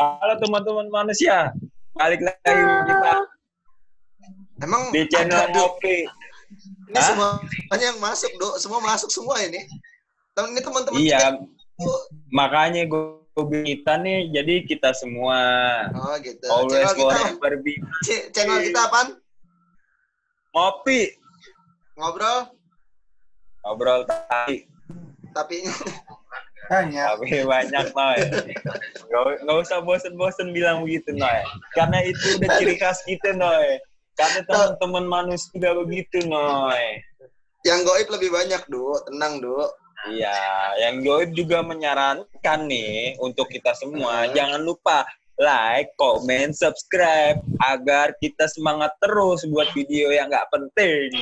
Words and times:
Halo 0.00 0.32
teman-teman 0.40 0.88
manusia, 0.88 1.52
balik 1.92 2.24
lagi 2.24 2.40
kita 2.88 3.12
Emang 4.64 4.88
di 4.96 5.04
channel? 5.12 5.52
Ngopi. 5.52 6.08
Ini 6.88 6.96
Hah? 6.96 7.04
semuanya 7.04 7.84
yang 7.92 8.00
masuk, 8.00 8.32
Dok. 8.40 8.56
Semua 8.56 8.80
masuk 8.80 9.12
semua 9.12 9.36
ini. 9.44 9.60
Temen 10.32 10.56
ini 10.56 10.60
teman-teman 10.64 10.96
Iya, 11.04 11.36
kita. 11.36 11.92
Makanya 12.32 12.88
gue 12.88 13.44
kita 13.68 14.00
nih, 14.00 14.32
jadi 14.32 14.54
kita 14.64 14.96
semua 14.96 15.36
Oh 15.92 16.16
gitu. 16.24 16.48
always 16.48 16.80
Channel 16.96 17.36
kita, 17.36 17.60
be 17.60 17.72
channel 18.32 18.56
kita 18.64 18.80
apaan? 18.88 19.08
ngopi. 20.56 21.12
Ngobrol, 22.00 22.48
Ngobrol 23.68 24.08
tadi, 24.08 24.64
tapi 25.36 25.68
Banyak. 26.70 27.08
tapi 27.18 27.42
banyak 27.42 27.86
Noy. 27.90 28.18
Gak, 29.10 29.22
gak 29.42 29.58
usah 29.58 29.82
bosen-bosen 29.82 30.54
bilang 30.54 30.86
begitu 30.86 31.10
Noy. 31.18 31.42
Karena 31.74 31.98
itu 32.06 32.38
udah 32.38 32.48
ciri 32.62 32.78
khas 32.78 33.02
kita 33.02 33.34
Noy. 33.34 33.82
Karena 34.14 34.40
teman-teman 34.46 35.04
manusia 35.10 35.50
juga 35.50 35.82
begitu 35.82 36.22
Noy. 36.30 37.02
yang 37.66 37.84
goib 37.84 38.08
lebih 38.08 38.30
banyak, 38.32 38.62
Dok. 38.70 39.10
Tenang, 39.10 39.42
Dok. 39.42 39.68
Iya, 40.08 40.32
yang 40.80 41.04
Joib 41.04 41.36
juga 41.36 41.60
menyarankan 41.60 42.60
nih 42.64 43.20
untuk 43.20 43.52
kita 43.52 43.76
semua 43.76 44.24
Hmm. 44.24 44.32
jangan 44.32 44.60
lupa 44.64 45.04
like, 45.36 45.92
comment, 45.96 46.52
subscribe 46.52 47.40
agar 47.64 48.12
kita 48.20 48.48
semangat 48.48 48.92
terus 49.00 49.44
buat 49.48 49.68
video 49.72 50.08
yang 50.08 50.28
nggak 50.28 50.48
penting. 50.52 51.20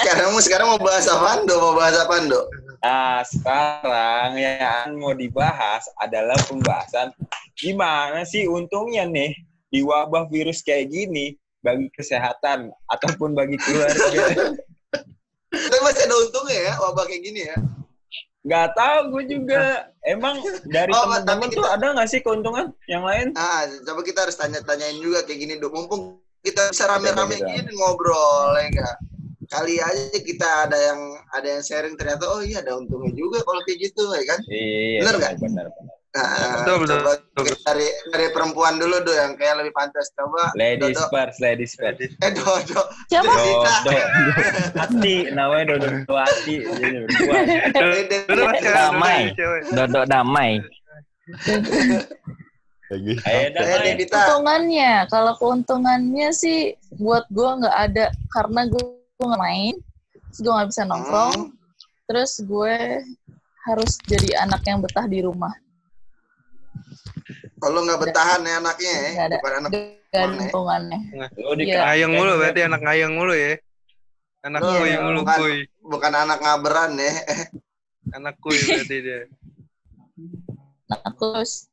Sekarang 0.00 0.32
sekarang 0.40 0.66
mau 0.76 0.80
bahas 0.80 1.08
apaan, 1.08 1.48
Dok? 1.48 1.56
Mau 1.60 1.74
bahas 1.76 1.96
apaan, 1.96 2.28
Dok? 2.28 2.44
Nah, 2.82 3.22
sekarang 3.22 4.34
yang 4.42 4.98
mau 4.98 5.14
dibahas 5.14 5.86
adalah 6.02 6.34
pembahasan 6.50 7.14
gimana 7.54 8.26
sih 8.26 8.50
untungnya 8.50 9.06
nih 9.06 9.38
di 9.70 9.86
wabah 9.86 10.26
virus 10.26 10.66
kayak 10.66 10.90
gini 10.90 11.38
bagi 11.62 11.86
kesehatan 11.94 12.74
ataupun 12.90 13.38
bagi 13.38 13.54
keluarga. 13.62 14.50
Tapi 15.52 15.78
masih 15.78 16.02
ada 16.10 16.16
untungnya 16.26 16.58
ya, 16.58 16.74
wabah 16.82 17.04
kayak 17.06 17.22
gini 17.22 17.40
ya. 17.46 17.56
Nggak 18.42 18.68
tahu 18.74 18.98
gue 19.14 19.24
juga. 19.38 19.86
Emang 20.02 20.42
dari 20.66 20.90
Oh, 20.90 21.06
teman-teman 21.06 21.48
tuh 21.54 21.62
ada 21.62 21.94
nggak 21.94 22.10
sih 22.10 22.18
keuntungan 22.18 22.74
yang 22.90 23.06
lain? 23.06 23.30
Ah, 23.38 23.70
coba 23.86 24.02
kita 24.02 24.26
harus 24.26 24.34
tanya-tanyain 24.34 24.98
juga 24.98 25.22
kayak 25.22 25.38
gini, 25.38 25.54
Dok. 25.62 25.70
Mumpung 25.70 26.18
kita 26.42 26.74
bisa 26.74 26.90
rame-rame 26.90 27.38
Beda-beda. 27.38 27.54
gini 27.54 27.70
ngobrol, 27.78 28.58
ya 28.58 28.66
enggak? 28.66 28.96
Kali 29.52 29.76
aja 29.76 30.16
kita 30.16 30.48
ada 30.64 30.78
yang 30.80 31.00
ada 31.36 31.44
yang 31.44 31.62
sharing 31.62 31.92
ternyata 32.00 32.24
oh 32.24 32.40
iya 32.40 32.64
ada 32.64 32.72
untungnya 32.80 33.12
juga 33.12 33.44
kalau 33.44 33.60
kayak 33.68 33.92
gitu, 33.92 34.02
ya 34.16 34.24
kan? 34.24 34.40
Iya, 34.48 34.98
Bener 35.04 35.14
nggak? 35.20 35.32
Bener, 35.44 35.66
bener. 35.68 35.96
Nah, 36.12 36.60
Betul, 36.60 36.84
betul, 36.84 37.00
coba 37.00 37.12
betul. 37.32 37.56
dari 37.64 37.88
dari 38.12 38.26
perempuan 38.36 38.76
dulu 38.76 39.00
do 39.00 39.16
yang 39.16 39.32
kayak 39.32 39.64
lebih 39.64 39.72
pantas 39.72 40.12
coba. 40.12 40.52
Ladies 40.60 41.00
Dodo. 41.00 41.08
first, 41.08 41.40
ladies 41.40 41.72
first. 41.72 42.04
Eh 42.04 42.32
Dodo. 42.36 42.80
Siapa? 43.08 43.32
Dodo. 43.32 43.92
Hati, 44.76 45.32
namanya 45.32 45.64
Dodo. 45.72 45.88
Duduk 45.88 46.12
mas 46.12 46.36
cewek, 47.72 48.60
Damai. 48.60 49.32
Dodok 49.72 50.04
damai. 50.04 50.60
Eh. 52.92 53.48
Keuntungannya, 54.04 55.08
kalau 55.08 55.32
keuntungannya 55.40 56.28
sih 56.36 56.76
buat 57.00 57.24
gue 57.32 57.50
nggak 57.64 57.76
ada 57.88 58.12
karena 58.36 58.68
gue 58.68 59.00
nggak 59.28 59.42
main, 59.42 59.74
terus 60.30 60.38
gue 60.40 60.52
nggak 60.52 60.68
bisa 60.70 60.82
nongkrong, 60.84 61.38
Hmm. 61.38 61.54
terus 62.06 62.32
gue 62.40 62.76
harus 63.62 63.92
jadi 64.04 64.42
anak 64.42 64.62
yang 64.64 64.78
betah 64.80 65.06
di 65.06 65.22
rumah. 65.22 65.54
Kalau 67.56 67.86
nggak 67.86 68.00
bertahan 68.00 68.42
ya 68.42 68.58
anaknya 68.58 68.90
ya, 68.90 69.08
Nggak 69.14 69.26
ada. 69.26 69.36
bukan 69.38 69.52
anak 69.54 69.70
Gak 69.72 69.80
ada 70.12 70.26
Mana? 70.28 70.36
keuntungannya. 70.36 71.00
Lu 71.40 71.52
di 71.56 71.64
Iya. 71.64 71.78
Ngayang 71.88 72.12
mulu 72.12 72.32
berarti 72.36 72.60
anak 72.60 72.80
ngayang 72.84 73.12
mulu 73.16 73.32
ya. 73.32 73.52
Anak 74.42 74.60
Lu 74.60 74.68
kuy 74.76 74.92
mulu 74.92 75.18
bukan- 75.24 75.38
kuy. 75.40 75.56
bukan 75.80 76.12
anak 76.12 76.38
ngaberan 76.42 76.92
ya. 77.00 77.12
Anak 78.12 78.34
kuy 78.44 78.58
berarti 78.60 78.96
dia. 79.00 79.20
Nah, 80.84 81.00
terus 81.16 81.72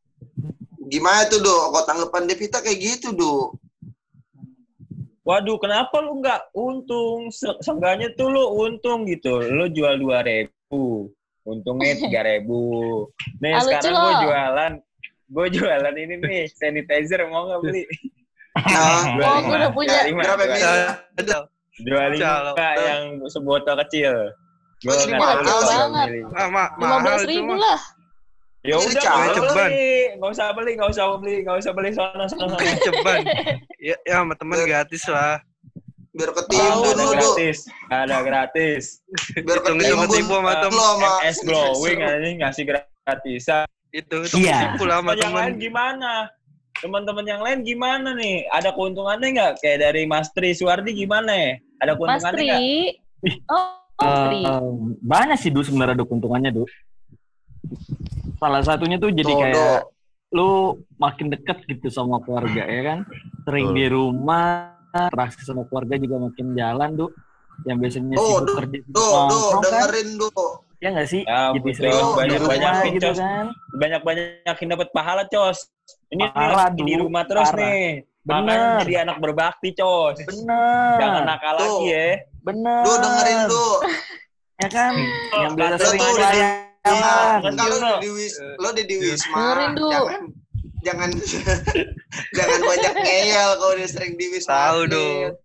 Gimana 0.90 1.28
tuh 1.28 1.38
do? 1.38 1.54
Kok 1.70 1.86
tanggapan 1.86 2.26
Devita 2.26 2.64
kayak 2.64 2.80
gitu 2.80 3.14
do? 3.14 3.54
Waduh, 5.30 5.62
kenapa 5.62 6.02
lu 6.02 6.18
nggak 6.18 6.42
untung? 6.52 7.30
Se- 7.30 7.60
Seenggaknya 7.62 8.10
tuh 8.18 8.34
lu 8.34 8.42
untung 8.58 9.06
gitu. 9.06 9.38
Lu 9.40 9.70
jual 9.70 10.02
dua 10.02 10.26
ribu, 10.26 11.06
untungnya 11.46 11.94
tiga 12.02 12.26
ribu. 12.26 13.06
Nih 13.38 13.54
Ah, 13.54 13.62
lucu 13.62 13.70
sekarang 13.70 13.94
gue 13.94 14.14
jualan, 14.26 14.72
gue 15.30 15.48
jualan 15.54 15.94
ini 15.96 16.16
nih 16.18 16.42
sanitizer 16.50 17.30
mau 17.30 17.46
nggak 17.46 17.62
beli? 17.62 17.84
Dua 18.60 18.76
Oh, 18.76 19.06
lima. 19.06 19.40
gua 19.46 19.56
udah 19.56 19.72
punya. 19.72 19.98
Berapa. 20.10 20.44
Ada. 21.16 21.38
Dua 21.80 22.04
lima 22.12 22.34
yang 22.76 23.02
sebotol 23.30 23.78
kecil. 23.86 24.34
Gue 24.82 24.96
jadi 24.98 25.14
nggak 25.14 25.46
mahal 25.46 25.62
banget. 25.64 26.08
Ah, 26.34 26.48
ma 26.50 26.64
lima 26.76 26.98
belas 27.06 27.22
ribu 27.24 27.54
lah. 27.54 27.80
Ya 28.60 28.76
udah 28.76 28.92
nggak 28.92 29.00
usah 29.00 29.32
Ceban. 29.32 29.70
beli, 29.72 29.88
nggak 30.20 30.32
usah 30.36 30.48
beli, 30.52 30.72
nggak 30.76 30.90
usah 30.92 31.06
beli, 31.16 31.36
nggak 31.48 31.58
usah 31.64 31.72
beli 31.72 31.90
sono 31.96 32.24
sono 32.28 32.46
sono. 32.52 32.58
Ceban. 32.84 33.20
Ya, 33.80 33.96
ya 34.04 34.16
sama 34.20 34.36
teman 34.36 34.60
gratis 34.68 35.04
lah. 35.08 35.40
biar 36.10 36.36
ketimbun 36.36 36.84
ada 36.90 37.00
lu 37.00 37.12
gratis, 37.16 37.58
ada 37.88 38.18
gratis. 38.20 38.84
Biar 39.40 39.60
ketimbun 39.64 40.10
ketipu 40.10 40.34
sama 40.36 40.52
sama 40.68 41.10
MS 41.24 41.38
glowing 41.48 42.00
ini 42.02 42.30
ngasih 42.44 42.64
gratisan. 42.68 43.64
Itu 43.90 44.28
itu 44.28 44.36
Iya. 44.44 44.76
ketipu 44.76 44.84
lah 44.84 45.00
sama 45.00 45.16
Teman 45.16 45.24
teman. 45.24 45.50
gimana? 45.56 46.12
Teman-teman 46.76 47.24
yang 47.24 47.40
lain 47.40 47.60
gimana 47.64 48.12
nih? 48.12 48.44
Ada 48.52 48.76
keuntungannya 48.76 49.28
nggak? 49.32 49.54
Kayak 49.64 49.80
dari 49.80 50.04
Mas 50.04 50.28
Tri 50.36 50.52
Suwardi 50.52 50.92
gimana 50.92 51.32
ya? 51.32 51.52
Ada 51.80 51.92
Mas 51.94 51.98
keuntungannya 51.98 52.44
nggak? 52.44 52.60
Tri. 52.60 52.76
Oh, 53.48 53.64
Mas 53.96 54.20
Tri. 54.28 54.42
Eh, 54.44 54.68
banyak 55.00 55.38
sih 55.40 55.52
Du 55.54 55.64
sebenarnya 55.64 55.96
ada 55.96 56.04
keuntungannya 56.04 56.52
Du. 56.52 56.66
Salah 58.40 58.62
satunya 58.64 58.96
tuh 58.96 59.12
jadi 59.12 59.28
Tuh, 59.28 59.40
kayak 59.44 59.82
Do. 59.84 59.92
lu 60.32 60.50
makin 60.96 61.28
deket 61.28 61.68
gitu 61.68 61.92
sama 61.92 62.24
keluarga 62.24 62.64
ya 62.64 62.82
kan. 62.88 63.00
Sering 63.44 63.76
di 63.76 63.86
rumah, 63.92 64.80
interaksi 64.96 65.44
sama 65.44 65.68
keluarga 65.68 66.00
juga 66.00 66.16
makin 66.32 66.56
jalan 66.56 66.90
Du. 66.96 67.08
Yang 67.68 67.78
biasanya 67.84 68.16
Do, 68.16 68.24
sibuk 68.24 68.48
Do, 68.48 68.54
kerja 68.56 68.78
Do, 68.88 69.08
do, 69.28 69.40
kan. 69.60 69.62
dengerin 69.68 70.10
do. 70.16 70.32
Ya 70.80 70.96
nggak 70.96 71.10
sih? 71.12 71.22
Ya, 71.28 71.52
jadi 71.52 71.60
betul. 71.60 71.76
sering 71.76 71.96
rumah 72.00 72.24
nih, 72.24 72.92
gitu 72.96 73.12
Cos. 73.12 73.20
kan. 73.20 73.46
Banyak-banyakin 73.76 74.68
dapat 74.72 74.88
pahala, 74.96 75.24
Cos. 75.28 75.68
Ini 76.08 76.24
Parah, 76.32 76.72
di 76.72 76.96
rumah 76.96 77.28
terus 77.28 77.52
Parah. 77.52 77.68
nih. 77.68 78.08
Bener. 78.24 78.88
jadi 78.88 78.96
anak 79.04 79.18
berbakti, 79.20 79.76
Cos. 79.76 80.24
Bener. 80.24 80.96
Jangan 81.04 81.22
nakal 81.28 81.56
Tuh. 81.60 81.64
lagi 81.68 81.88
ya. 81.92 82.08
Bener. 82.48 82.84
Do 82.88 82.92
dengerin 82.96 83.40
do. 83.52 83.68
Ya 84.64 84.68
kan? 84.72 84.94
yang 85.44 85.54
biasa 85.60 85.76
sering 85.84 86.00
tuh. 86.00 86.69
Iya, 86.80 87.44
Kan 87.44 87.54
Kecil, 87.54 87.76
lo 87.76 87.92
di 88.00 88.10
wis, 88.10 88.34
lo 88.40 88.70
di 88.72 88.84
di 88.88 88.96
wisma. 88.98 89.76
Jangan 89.76 89.76
jangan 90.80 91.10
jangan 92.40 92.60
banyak 92.64 92.94
ngeyel 92.96 93.50
kalau 93.58 93.74
udah 93.76 93.90
sering 93.90 94.16
di 94.16 94.26
wisma. 94.32 94.56
Tahu, 94.72 94.80
atlet. 94.88 95.36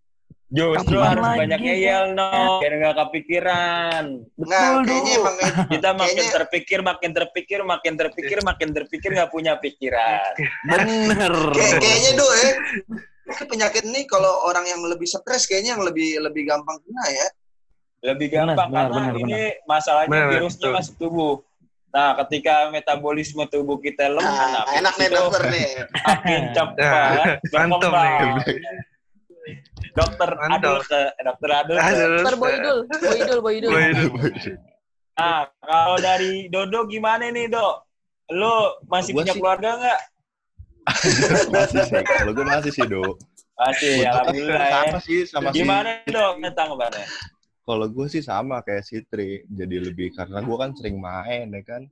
Do. 0.54 0.70
Justru 0.78 1.02
harus 1.02 1.18
lagi? 1.18 1.38
banyak 1.42 1.58
ngeyel, 1.58 2.04
no. 2.14 2.62
Biar 2.62 2.72
nggak 2.78 2.94
kepikiran. 2.96 4.04
Nggak, 4.38 4.62
Betul, 4.62 4.82
kayaknya 4.86 5.10
Du. 5.10 5.18
emang 5.18 5.36
Kita 5.74 5.88
makin 5.90 5.98
Kayaknya- 6.14 6.34
terpikir, 6.38 6.78
makin 6.80 7.10
terpikir, 7.10 7.60
makin 7.66 7.92
terpikir, 7.98 8.38
makin 8.40 8.68
terpikir 8.70 9.10
nggak 9.10 9.30
punya 9.34 9.52
pikiran. 9.58 10.32
Bener. 10.70 11.34
kayak, 11.50 11.82
kayaknya 11.82 12.10
do 12.14 12.26
ya. 12.30 12.50
Ini 13.24 13.44
penyakit 13.50 13.82
nih 13.88 14.04
kalau 14.06 14.46
orang 14.46 14.62
yang 14.68 14.78
lebih 14.84 15.10
stres 15.10 15.50
kayaknya 15.50 15.74
yang 15.74 15.82
lebih 15.82 16.22
lebih 16.22 16.46
gampang 16.46 16.78
kena 16.78 17.04
ya. 17.10 17.26
Lebih 18.04 18.26
Benar, 18.28 18.52
gampang 18.52 18.68
benar, 18.68 18.84
karena 18.84 19.00
benar, 19.00 19.22
ini 19.24 19.42
masalahnya 19.64 20.10
Benar, 20.12 20.28
virusnya 20.30 20.60
betul. 20.62 20.76
masuk 20.76 20.94
tubuh. 21.00 21.34
Nah, 21.88 22.10
ketika 22.20 22.54
metabolisme 22.68 23.42
tubuh 23.46 23.78
kita 23.78 24.10
lemah, 24.10 24.28
Nah, 24.28 24.48
nah, 24.52 24.64
enak 24.76 24.94
nih 24.94 25.08
dokter 25.08 25.42
nih. 25.48 25.68
makin 25.96 26.42
cepat 26.56 26.84
Mantap 27.54 27.80
berkembang. 27.80 28.20
nih. 28.36 28.78
Dokter 29.94 30.30
adul 30.44 30.78
ke 30.82 31.00
dokter 31.18 31.50
adul. 31.54 31.76
ke. 31.76 31.84
Aduh. 31.86 32.02
Dokter 32.18 32.36
Boydul, 32.36 32.78
Boydul, 33.00 33.38
Boydul. 33.40 33.72
Boy, 34.10 34.30
Nah, 35.14 35.46
kalau 35.62 35.96
dari 35.96 36.50
Dodo 36.50 36.84
gimana 36.84 37.30
nih, 37.30 37.46
Dok? 37.46 37.74
Lu 38.34 38.52
masih 38.84 39.14
Gua 39.14 39.22
punya 39.22 39.32
sih- 39.32 39.38
keluarga 39.38 39.70
nggak? 39.78 40.00
masih 41.54 41.80
sih. 41.86 42.02
Kalau 42.02 42.32
gue 42.34 42.44
masih 42.44 42.70
sih, 42.74 42.84
Do. 42.84 43.16
Masih, 43.54 44.02
alhamdulillah 44.02 44.58
ya. 44.60 44.74
Sama 44.82 44.98
sih, 45.00 45.20
sama 45.24 45.48
sih. 45.54 45.62
Gimana, 45.62 46.02
Dok? 46.04 46.32
Tanggapannya? 46.50 47.06
Kalau 47.64 47.86
gue 47.88 48.06
sih 48.12 48.20
sama 48.20 48.60
kayak 48.60 48.84
Sitri. 48.84 49.48
Jadi 49.48 49.76
lebih 49.80 50.12
karena 50.12 50.44
gue 50.44 50.56
kan 50.56 50.70
sering 50.76 51.00
main 51.00 51.48
ya 51.48 51.62
kan. 51.64 51.82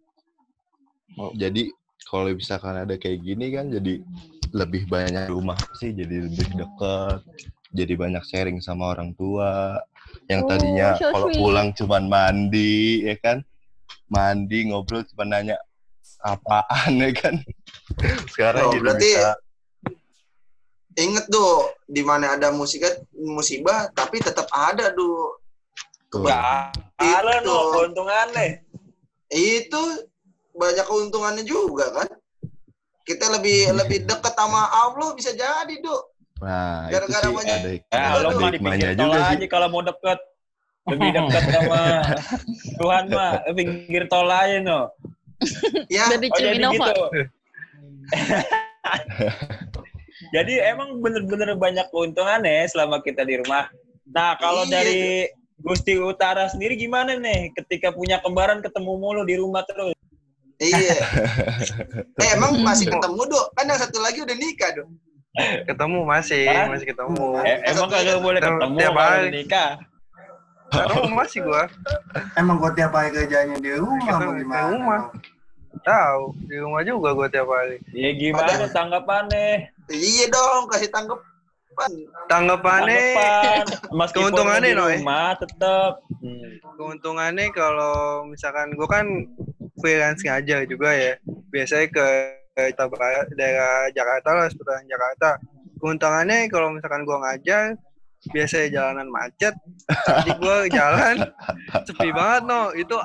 Oh, 1.16 1.32
jadi 1.32 1.68
kalau 2.08 2.32
misalkan 2.32 2.76
ada 2.76 2.94
kayak 2.96 3.24
gini 3.24 3.52
kan 3.52 3.68
jadi 3.72 4.00
lebih 4.52 4.84
banyak 4.88 5.28
di 5.28 5.32
rumah 5.32 5.56
sih 5.76 5.94
jadi 5.96 6.28
lebih 6.28 6.46
deket 6.56 7.20
jadi 7.72 7.94
banyak 7.96 8.24
sharing 8.26 8.58
sama 8.60 8.92
orang 8.92 9.16
tua 9.16 9.80
yang 10.28 10.44
Oh, 10.44 10.48
tadinya 10.48 10.98
so 10.98 11.08
kalau 11.08 11.28
pulang 11.32 11.68
cuman 11.72 12.04
mandi 12.08 13.06
ya 13.06 13.16
kan 13.20 13.40
mandi 14.12 14.68
ngobrol 14.68 15.04
cuma 15.08 15.24
nanya 15.24 15.56
apaan 16.20 17.00
ya 17.00 17.10
kan 17.16 17.34
sekarang 18.32 18.64
Oh, 18.68 18.72
jadi 18.76 18.82
berarti 18.82 19.08
bisa 19.08 19.32
Ingat 20.92 21.24
tuh, 21.32 21.72
di 21.88 22.04
mana 22.04 22.36
ada 22.36 22.52
musibah, 22.52 22.92
musibah 23.16 23.88
tapi 23.96 24.20
tetap 24.20 24.44
ada 24.52 24.92
tuh. 24.92 25.40
Gak 26.14 26.76
ada 26.98 27.32
Itu. 27.34 27.48
no 27.48 27.56
keuntungannya. 27.72 28.46
Itu 29.28 29.82
banyak 30.52 30.84
keuntungannya 30.84 31.42
juga 31.42 31.88
kan. 31.90 32.08
Kita 33.02 33.32
lebih 33.32 33.72
lebih 33.74 34.04
dekat 34.04 34.30
sama 34.32 34.62
Allah 34.68 35.10
bisa 35.12 35.32
jadi, 35.32 35.74
Duk. 35.74 36.02
nah 36.38 36.86
itu 36.86 36.92
Gara-gara 36.92 37.22
sih 37.24 37.34
banyak- 37.34 37.56
ada 37.56 37.70
Ya, 37.70 38.02
Ada 38.12 38.18
lo 38.20 38.28
mah 38.36 38.50
dipikir 38.50 38.88
juga 38.92 39.00
tol 39.00 39.12
sih 39.24 39.36
aja 39.36 39.46
kalau 39.48 39.66
mau 39.68 39.82
deket. 39.82 40.18
Lebih 40.82 41.08
dekat 41.12 41.42
sama 41.48 41.82
Tuhan 42.82 43.04
mah, 43.08 43.32
pinggir 43.52 44.04
tol 44.06 44.28
aja 44.28 44.56
no. 44.58 44.80
Ya, 45.88 46.06
Dari 46.08 46.28
Oh 46.28 46.36
jadi 46.36 46.58
gitu. 46.60 47.04
jadi 50.30 50.52
emang 50.68 50.98
bener-bener 50.98 51.56
banyak 51.56 51.86
keuntungannya 51.88 52.66
selama 52.66 53.00
kita 53.00 53.22
di 53.22 53.38
rumah. 53.38 53.66
Nah 54.06 54.36
kalau 54.36 54.62
Iya. 54.64 54.72
dari 54.72 55.02
Gusti 55.62 55.94
Utara 55.98 56.50
sendiri 56.50 56.74
gimana 56.74 57.14
nih 57.14 57.54
ketika 57.54 57.94
punya 57.94 58.18
kembaran 58.18 58.58
ketemu 58.60 58.98
mulu 58.98 59.22
di 59.22 59.38
rumah 59.38 59.62
terus? 59.62 59.94
iya. 60.62 60.94
eh, 62.22 62.28
emang 62.38 62.54
masih 62.62 62.86
ketemu, 62.86 63.22
Duk? 63.26 63.46
Kan 63.58 63.66
yang 63.66 63.80
satu 63.82 63.98
lagi 63.98 64.22
udah 64.22 64.36
nikah, 64.38 64.70
Duk. 64.74 64.88
Ketemu 65.66 65.98
masih, 66.04 66.44
Hah? 66.44 66.66
masih 66.68 66.86
ketemu. 66.92 67.26
Eh, 67.42 67.58
emang 67.72 67.88
kagak 67.88 68.20
boleh 68.20 68.40
ketemu 68.42 68.76
tiap 68.78 68.96
hari. 69.00 69.28
nikah? 69.32 69.70
Ketemu 70.72 71.12
masih 71.12 71.38
gua. 71.44 71.64
Emang 72.36 72.56
gua 72.60 72.70
tiap 72.76 72.92
hari 72.92 73.10
kerjanya 73.12 73.56
di 73.56 73.70
rumah 73.76 74.00
Kita 74.00 74.16
apa 74.20 74.30
di 74.32 74.40
gimana? 74.44 74.68
rumah. 74.72 75.02
Tahu, 75.82 76.22
di 76.46 76.56
rumah 76.60 76.82
juga 76.84 77.08
gua 77.16 77.28
tiap 77.32 77.48
hari. 77.48 77.80
Ya 77.96 78.10
gimana 78.12 78.68
tanggapannya? 78.68 79.72
Iya 79.88 80.24
dong, 80.28 80.68
kasih 80.68 80.88
tanggapan. 80.92 81.31
Tanggapannya 82.28 82.98
Tanggapan. 83.14 83.64
Meskipun 83.92 84.22
Keuntungannya, 84.30 84.70
di 84.72 84.78
Noy. 84.78 84.94
rumah 85.00 85.34
tetap. 85.36 85.92
Hmm. 86.22 86.54
keuntungannya 86.78 87.50
kalau 87.50 88.22
misalkan 88.24 88.72
gua 88.78 88.88
kan 88.88 89.06
freelance 89.82 90.22
ngajar 90.22 90.64
juga 90.70 90.94
ya. 90.94 91.14
Biasanya 91.50 91.86
ke 91.90 92.06
ke 92.52 92.62
Tabara- 92.76 93.26
daerah 93.34 93.88
Jakarta 93.90 94.30
lah, 94.36 94.46
seputaran 94.52 94.86
Jakarta. 94.86 95.40
Keuntungannya 95.82 96.46
kalau 96.52 96.70
misalkan 96.70 97.02
gua 97.02 97.18
ngajar 97.26 97.74
biasanya 98.30 98.68
jalanan 98.70 99.10
macet, 99.10 99.50
tadi 100.06 100.30
gua 100.38 100.70
jalan 100.70 101.26
sepi 101.82 102.14
banget 102.14 102.42
no. 102.46 102.70
Itu 102.70 102.96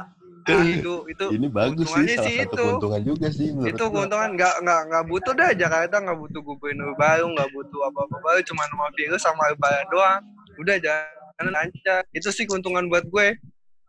itu 0.49 0.93
itu 1.07 1.25
ini 1.31 1.47
bagus 1.47 1.87
sih 1.87 2.05
salah 2.07 2.23
sih 2.23 2.35
satu 2.39 2.47
itu. 2.47 2.61
keuntungan 2.61 3.01
juga 3.03 3.27
sih 3.29 3.47
menurut 3.51 3.69
itu 3.69 3.83
keuntungan 3.85 4.29
nggak 4.33 4.55
nggak 4.61 4.81
nggak 4.87 5.03
butuh 5.05 5.33
dah 5.33 5.49
Jakarta 5.51 5.95
nggak 5.99 6.17
butuh 6.17 6.41
gubernur 6.41 6.91
baru 6.95 7.25
nggak 7.29 7.49
butuh 7.51 7.79
apa 7.83 7.99
apa 8.03 8.15
baru 8.17 8.39
cuma 8.43 8.63
nama 8.65 8.87
virus 8.93 9.21
sama 9.21 9.43
lebaran 9.47 9.85
doang 9.87 10.21
udah 10.57 10.75
jangan 10.77 11.05
lancar 11.47 12.01
itu 12.11 12.29
sih 12.29 12.43
keuntungan 12.43 12.87
buat 12.87 13.03
gue 13.05 13.35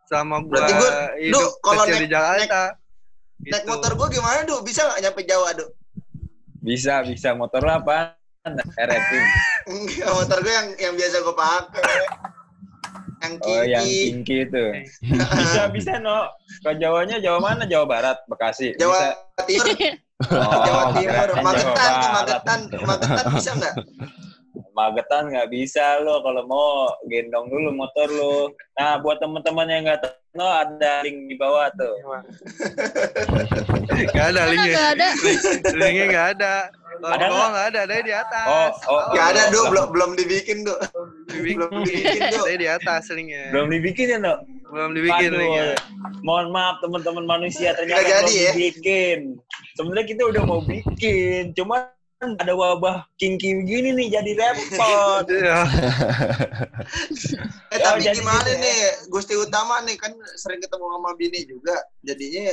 sama 0.05 0.41
gue 0.41 0.49
Berarti 0.49 0.73
gua- 0.73 1.13
hidup 1.15 1.37
Duh, 1.37 1.49
kalau 1.61 1.83
kecil 1.83 1.93
naik- 1.93 2.03
di 2.03 2.09
Jakarta 2.09 2.61
Naik 2.69 2.81
Gitu. 3.39 3.71
motor 3.71 3.91
gua 3.95 4.07
gimana, 4.11 4.43
Duk? 4.43 4.67
Bisa 4.67 4.83
nggak 4.83 4.99
nyampe 4.99 5.23
Jawa, 5.23 5.55
Duk? 5.55 5.71
Bisa, 6.59 6.99
bisa. 7.07 7.31
Motor 7.31 7.63
lo 7.63 7.71
apa? 7.73 8.19
Enggak, 9.63 10.09
motor 10.09 10.37
gua 10.43 10.53
yang 10.53 10.67
yang 10.77 10.93
biasa 10.93 11.23
gua 11.23 11.35
pakai. 11.35 12.03
Yang 13.19 13.33
Oh, 13.43 13.63
yang 13.67 13.83
kinki 13.83 14.47
itu. 14.47 14.63
Bisa, 15.03 15.67
bisa, 15.69 15.91
no. 15.99 16.31
Ke 16.63 16.71
Jawanya, 16.79 17.19
Jawa 17.19 17.39
mana? 17.43 17.63
Jawa 17.67 17.85
Barat, 17.85 18.17
Bekasi. 18.31 18.75
Jawa 18.79 18.95
Bisa. 19.43 19.63
Timur, 19.67 19.67
Oh, 20.19 20.51
Jawa 20.67 20.83
Timur, 20.95 21.29
Magetan. 21.43 21.91
Magetan, 22.11 22.59
Magetan 22.83 23.25
bisa 23.35 23.51
nggak? 23.55 23.73
Magetan 24.73 25.33
nggak 25.33 25.49
bisa 25.49 25.99
lo 25.99 26.21
kalau 26.21 26.45
mau 26.45 26.93
gendong 27.09 27.49
dulu 27.49 27.73
motor 27.73 28.07
lo. 28.07 28.53
Nah, 28.77 29.01
buat 29.01 29.17
teman-teman 29.19 29.67
yang 29.67 29.81
nggak 29.85 29.99
tahu, 30.05 30.13
no, 30.37 30.47
ada 30.47 31.01
link 31.03 31.27
di 31.27 31.35
bawah 31.35 31.67
tuh. 31.73 31.93
nggak 34.13 34.27
ada 34.33 34.41
linknya 34.49 34.73
nggak 34.73 34.89
ada? 34.95 35.07
Link- 35.25 35.45
linknya 35.75 36.05
nggak 36.09 36.27
ada 36.39 36.53
kalau 36.99 37.15
Ada 37.15 37.25
bawah 37.31 37.47
nggak 37.55 37.67
ada 37.71 37.79
ada 37.87 37.95
di 38.03 38.11
atas 38.13 38.45
Oh, 38.49 38.69
oh, 38.91 39.01
Nggak 39.15 39.27
ada, 39.31 39.41
Duk. 39.55 39.65
Belum 39.71 39.87
belum 39.95 40.09
dibikin. 40.19 40.57
Dibikin. 41.31 41.55
Belum 41.55 41.71
dibikin, 41.87 42.21
Duk. 42.27 42.43
ada 42.43 42.57
di 42.59 42.67
atas 42.67 43.03
linknya 43.15 43.43
Belum 43.55 43.67
dibikin 43.71 44.07
ya, 44.11 44.17
no? 44.19 44.35
belum 44.69 44.93
dibikin 44.93 45.33
Aduh, 45.33 45.41
linknya 45.41 45.65
mohon 46.21 46.53
maaf 46.53 46.77
teman-teman 46.77 47.25
manusia 47.25 47.73
ternyata 47.73 48.05
belum 48.05 48.29
ya? 48.29 48.53
bikin. 48.53 49.19
Sebenarnya 49.73 50.05
kita 50.05 50.29
udah 50.29 50.41
mau 50.45 50.61
bikin, 50.61 51.57
cuma 51.57 51.89
ada 52.19 52.51
wabah 52.51 53.07
kinki 53.15 53.63
begini 53.63 53.95
nih 53.95 54.07
jadi 54.19 54.31
repot. 54.35 55.23
Iya. 55.31 55.59
Eh, 57.69 57.77
Oh, 57.79 57.79
tapi 57.85 58.01
jadi 58.01 58.17
gimana 58.19 58.43
gitu 58.43 58.51
ya? 58.51 58.59
nih, 58.59 58.79
Gusti 59.07 59.33
Utama 59.37 59.79
nih 59.85 59.95
kan 59.95 60.11
sering 60.35 60.59
ketemu 60.59 60.85
sama 60.89 61.11
bini 61.15 61.45
juga, 61.47 61.75
jadinya 62.03 62.49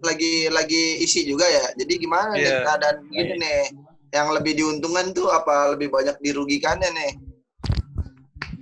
lagi 0.00 0.46
lagi 0.48 1.02
isi 1.02 1.26
juga 1.26 1.44
ya. 1.44 1.74
Jadi 1.76 1.92
gimana 2.00 2.32
nih 2.32 2.48
Iya. 2.48 2.58
keadaan 2.64 2.96
gini 3.10 3.34
nih? 3.36 3.60
Yang 4.08 4.28
lebih 4.40 4.52
diuntungkan 4.56 5.06
tuh 5.12 5.28
apa 5.28 5.76
lebih 5.76 5.92
banyak 5.92 6.16
dirugikannya 6.18 6.90
nih? 6.90 7.12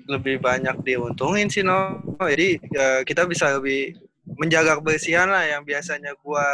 lebih 0.06 0.38
banyak 0.38 0.86
diuntungin 0.86 1.50
sih 1.50 1.66
no 1.66 1.98
jadi 2.22 2.62
ya, 2.70 2.86
kita 3.02 3.26
bisa 3.26 3.58
lebih 3.58 3.98
menjaga 4.38 4.78
kebersihan 4.78 5.26
lah 5.26 5.42
yang 5.42 5.66
biasanya 5.66 6.14
gua 6.22 6.46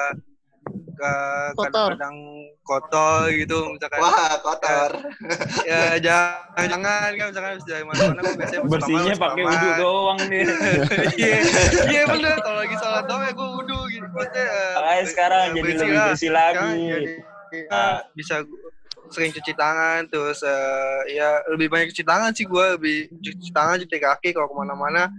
ke- 0.65 1.51
Kotor. 1.53 1.93
kadang-kadang 1.93 2.17
kotor 2.63 3.27
gitu 3.29 3.59
misalkan 3.69 3.99
Wah, 3.99 4.39
kotor. 4.39 4.91
ya 5.69 5.99
jangan 5.99 6.67
jangan 6.69 6.83
kan 7.11 7.27
misalkan 7.29 7.51
habis 7.51 7.67
dari 7.67 7.83
mana-mana 7.83 8.21
gua 8.21 8.35
biasanya 8.37 8.61
Bersihnya 8.65 9.15
pakai 9.17 9.43
kamar. 9.45 9.75
doang 9.77 10.19
nih. 10.25 10.45
iya 11.17 11.39
iya 11.89 12.03
bener 12.07 12.37
kalau 12.39 12.59
lagi 12.59 12.77
sholat 12.77 13.05
doang 13.05 13.23
ya 13.23 13.33
gua 13.33 13.49
wudhu 13.53 13.81
gitu 13.89 14.07
maksudnya 14.07 14.45
eh, 14.45 14.73
Makanya 14.77 15.05
sekarang 15.07 15.43
ya, 15.43 15.51
jadi 15.51 15.63
bersih 15.65 15.81
lebih 15.81 15.93
lah. 15.93 16.07
bersih 16.09 16.29
Sekarang 16.29 16.71
lagi. 16.71 16.87
jadi 16.87 17.07
eh, 17.69 17.97
bisa 18.15 18.35
sering 19.09 19.31
cuci 19.31 19.53
tangan 19.53 20.01
terus 20.07 20.41
eh, 20.41 20.99
ya 21.13 21.29
lebih 21.49 21.69
banyak 21.69 21.91
cuci 21.91 22.01
tangan 22.03 22.31
sih 22.31 22.45
gue 22.45 22.67
lebih 22.73 22.97
cuci 23.13 23.51
tangan 23.51 23.77
cuci 23.79 23.97
kaki 23.99 24.29
kalau 24.31 24.47
ke 24.47 24.57
mana-mana 24.57 25.11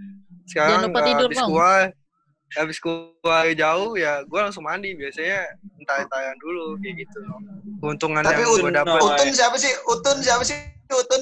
Jangan 0.44 0.45
sekarang 0.45 0.80
lupa 0.86 1.00
eh, 1.00 1.06
tidur 1.06 1.28
habis 1.28 1.38
dong. 1.38 1.48
keluar 1.50 1.81
habis 2.53 2.77
keluar 2.77 3.50
jauh 3.53 3.97
ya 3.97 4.21
gue 4.23 4.39
langsung 4.39 4.63
mandi 4.63 4.94
biasanya 4.94 5.44
entar-entaran 5.81 6.37
dulu 6.37 6.78
kayak 6.80 7.06
gitu 7.06 7.18
loh 7.25 7.39
keuntungan 7.83 8.23
Tapi 8.23 8.39
yang 8.39 8.54
Ut- 8.56 8.63
gue 8.63 8.73
dapat 8.73 8.99
Ut- 9.04 9.11
Utun 9.11 9.30
siapa 9.35 9.57
sih? 9.59 9.73
Utun 9.92 10.18
siapa 10.23 10.44
sih? 10.47 10.56
Utun. 10.94 11.21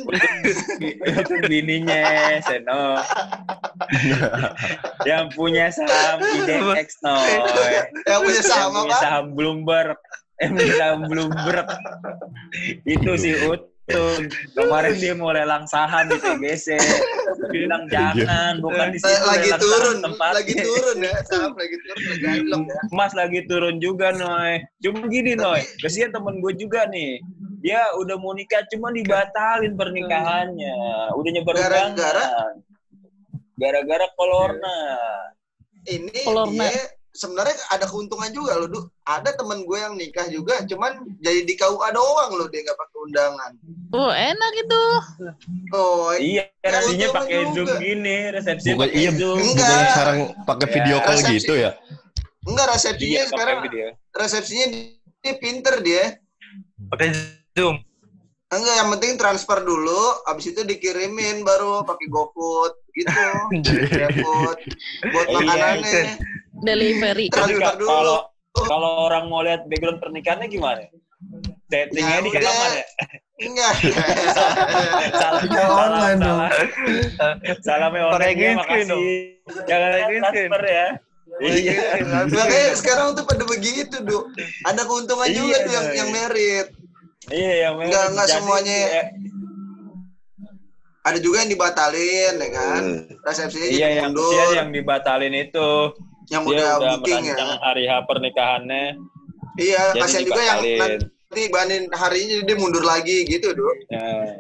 Itu 1.24 1.34
bininya 1.48 2.38
Seno. 2.44 3.00
yang 5.10 5.32
punya 5.32 5.72
saham 5.72 6.20
IDX 6.20 7.00
Noy. 7.02 7.40
Yang 8.04 8.20
punya 8.20 8.36
Yang 8.36 8.46
saham 8.52 8.72
punya 8.76 8.92
apa? 8.92 9.00
saham 9.00 9.26
Bloomberg. 9.32 9.98
Yang 10.38 10.52
punya 10.60 10.74
saham 10.76 11.00
Bloomberg. 11.08 11.68
Itu 13.00 13.12
sih 13.16 13.34
Utun. 13.48 13.71
Kemarin 14.54 14.96
dia 15.02 15.14
mau 15.18 15.34
lelang 15.34 15.66
saham 15.66 16.08
di 16.08 16.18
TGC. 16.22 16.78
Bilang 17.50 17.90
jangan, 17.90 18.62
bukan 18.62 18.94
di 18.94 19.00
situ 19.02 19.26
Lagi 19.26 19.50
lelang 19.50 19.62
turun, 19.62 19.98
tempatnya. 20.06 20.36
lagi 20.38 20.54
turun 20.62 20.98
ya, 21.02 21.14
saham 21.28 21.52
lagi 21.58 21.76
turun, 21.82 22.04
lagi 22.06 22.24
ya. 22.46 22.78
Mas 22.94 23.12
lagi 23.18 23.42
turun 23.50 23.76
juga, 23.82 24.14
Noy. 24.16 24.62
Cuma 24.86 25.10
gini, 25.10 25.34
Noy. 25.36 25.66
Kasihan 25.82 26.14
temen 26.14 26.40
gue 26.40 26.54
juga 26.56 26.86
nih. 26.88 27.20
Dia 27.62 27.82
udah 27.98 28.16
mau 28.22 28.34
nikah, 28.38 28.64
cuma 28.70 28.94
dibatalin 28.94 29.74
pernikahannya. 29.76 30.78
Udah 31.18 31.30
nyebar 31.34 31.56
Gara-gara? 31.58 32.26
Gara-gara 33.60 34.08
kolorna. 34.18 34.78
Ini 35.86 36.26
Kolorna. 36.26 36.70
dia 36.70 37.01
sebenarnya 37.12 37.52
ada 37.70 37.86
keuntungan 37.86 38.30
juga 38.30 38.56
loh, 38.56 38.68
Du. 38.68 38.80
Ada 39.02 39.34
temen 39.34 39.62
gue 39.62 39.76
yang 39.76 39.94
nikah 39.94 40.28
juga, 40.28 40.64
cuman 40.64 40.92
jadi 41.18 41.42
di 41.42 41.54
KUA 41.54 41.90
doang 41.90 42.32
loh 42.34 42.48
dia 42.48 42.62
nggak 42.62 42.76
pakai 42.76 42.98
undangan. 43.02 43.52
Oh, 43.92 44.10
enak 44.10 44.54
itu. 44.58 44.84
Oh, 45.70 46.12
Iya, 46.14 46.48
resepsinya 46.58 47.08
pakai 47.14 47.40
juga. 47.52 47.76
Zoom 47.76 47.82
gini, 47.82 48.18
resepsi 48.30 48.68
bukan 48.70 48.80
pakai 48.82 48.98
iya 48.98 49.12
Zoom. 49.12 49.38
Enggak. 49.38 49.68
bukan 49.68 49.86
sekarang 49.88 50.18
pakai 50.42 50.66
Ya, 50.66 50.74
video 50.74 50.98
call 50.98 51.16
resepsi. 51.16 51.36
gitu 51.38 51.54
ya 51.58 51.72
enggak 52.42 52.68
resepsinya 52.70 53.12
Iya, 53.14 53.24
sekarang 53.28 53.58
video. 53.62 53.86
resepsinya 54.12 54.66
dia 55.22 55.34
pinter 55.38 55.76
dia. 55.80 56.04
pakai 56.88 57.08
zoom 57.54 57.78
Enggak, 58.50 58.76
yang 58.76 58.90
penting 58.92 59.12
transfer 59.16 59.62
dulu, 59.62 60.02
abis 60.26 60.52
itu 60.52 60.60
dikirimin 60.62 61.40
baru 61.42 61.86
pakai 61.86 62.04
GoFood 62.06 62.74
gitu. 62.92 63.28
GoFood 63.96 64.58
buat 65.08 65.26
Iya, 65.26 65.38
makanannya. 65.40 66.04
Delivery. 66.62 67.28
Kalau 67.30 68.30
kalau 68.52 68.90
orang 69.06 69.26
mau 69.28 69.42
lihat 69.42 69.66
background 69.66 70.00
pernikahannya 70.00 70.48
gimana? 70.48 70.84
Settingnya 71.66 72.16
Ya 72.16 72.20
di 72.20 72.30
kamar 72.32 72.70
ya? 72.72 72.86
Enggak. 73.42 73.74
salam, 75.18 75.42
Ya, 75.48 75.64
online 75.66 76.20
salam, 76.20 76.50
salam. 77.16 77.36
Salamnya 77.64 78.02
online 78.08 78.36
green 78.36 78.54
ya, 78.54 78.62
screen 78.62 78.88
makasih. 78.88 79.18
Jangan 79.66 79.90
Pakai 79.90 80.04
green 80.04 80.22
screen. 80.22 80.50
transfer 80.50 80.64
ya. 80.64 80.88
Iya. 81.32 81.74
Makanya 82.28 82.68
sekarang 82.76 83.08
tuh 83.16 83.24
pada 83.24 83.44
begitu, 83.48 83.96
Du. 84.04 84.30
Ada 84.62 84.82
keuntungan 84.84 85.26
Iya, 85.26 85.34
juga 85.34 85.56
tuh 85.58 85.72
yang 85.72 85.86
iya. 85.88 85.96
yang 85.96 86.10
merit. 86.12 86.68
Iya, 87.30 87.54
yang 87.64 87.74
Nggak- 87.80 88.08
nggak 88.12 88.28
jadi, 88.28 88.36
semuanya. 88.36 88.78
ya, 88.78 89.04
Ada 91.02 91.18
juga 91.18 91.42
yang 91.42 91.50
dibatalin, 91.50 92.34
ya 92.38 92.50
kan? 92.52 92.84
Resepsinya 93.26 93.66
Iya, 93.66 93.74
jadi 93.80 93.96
yang 93.98 94.14
mundur. 94.14 94.54
yang 94.54 94.70
dibatalin 94.70 95.34
itu. 95.34 95.70
Yang 96.28 96.44
Dia 96.46 96.52
udah, 96.54 96.70
udah 96.78 96.94
booking 97.00 97.24
ya. 97.26 97.36
hari 97.60 97.84
H 97.86 97.92
pernikahannya. 98.06 98.86
Iya, 99.56 99.82
Jadi 99.92 100.00
kasihan 100.00 100.24
juga 100.24 100.42
yang 100.42 100.60
nanti 100.80 101.42
banin 101.48 101.82
harinya 101.92 102.28
jadi 102.36 102.44
dia 102.46 102.58
mundur 102.58 102.84
lagi 102.84 103.18
gitu, 103.26 103.52
Du. 103.52 103.64
Nah, 103.90 104.36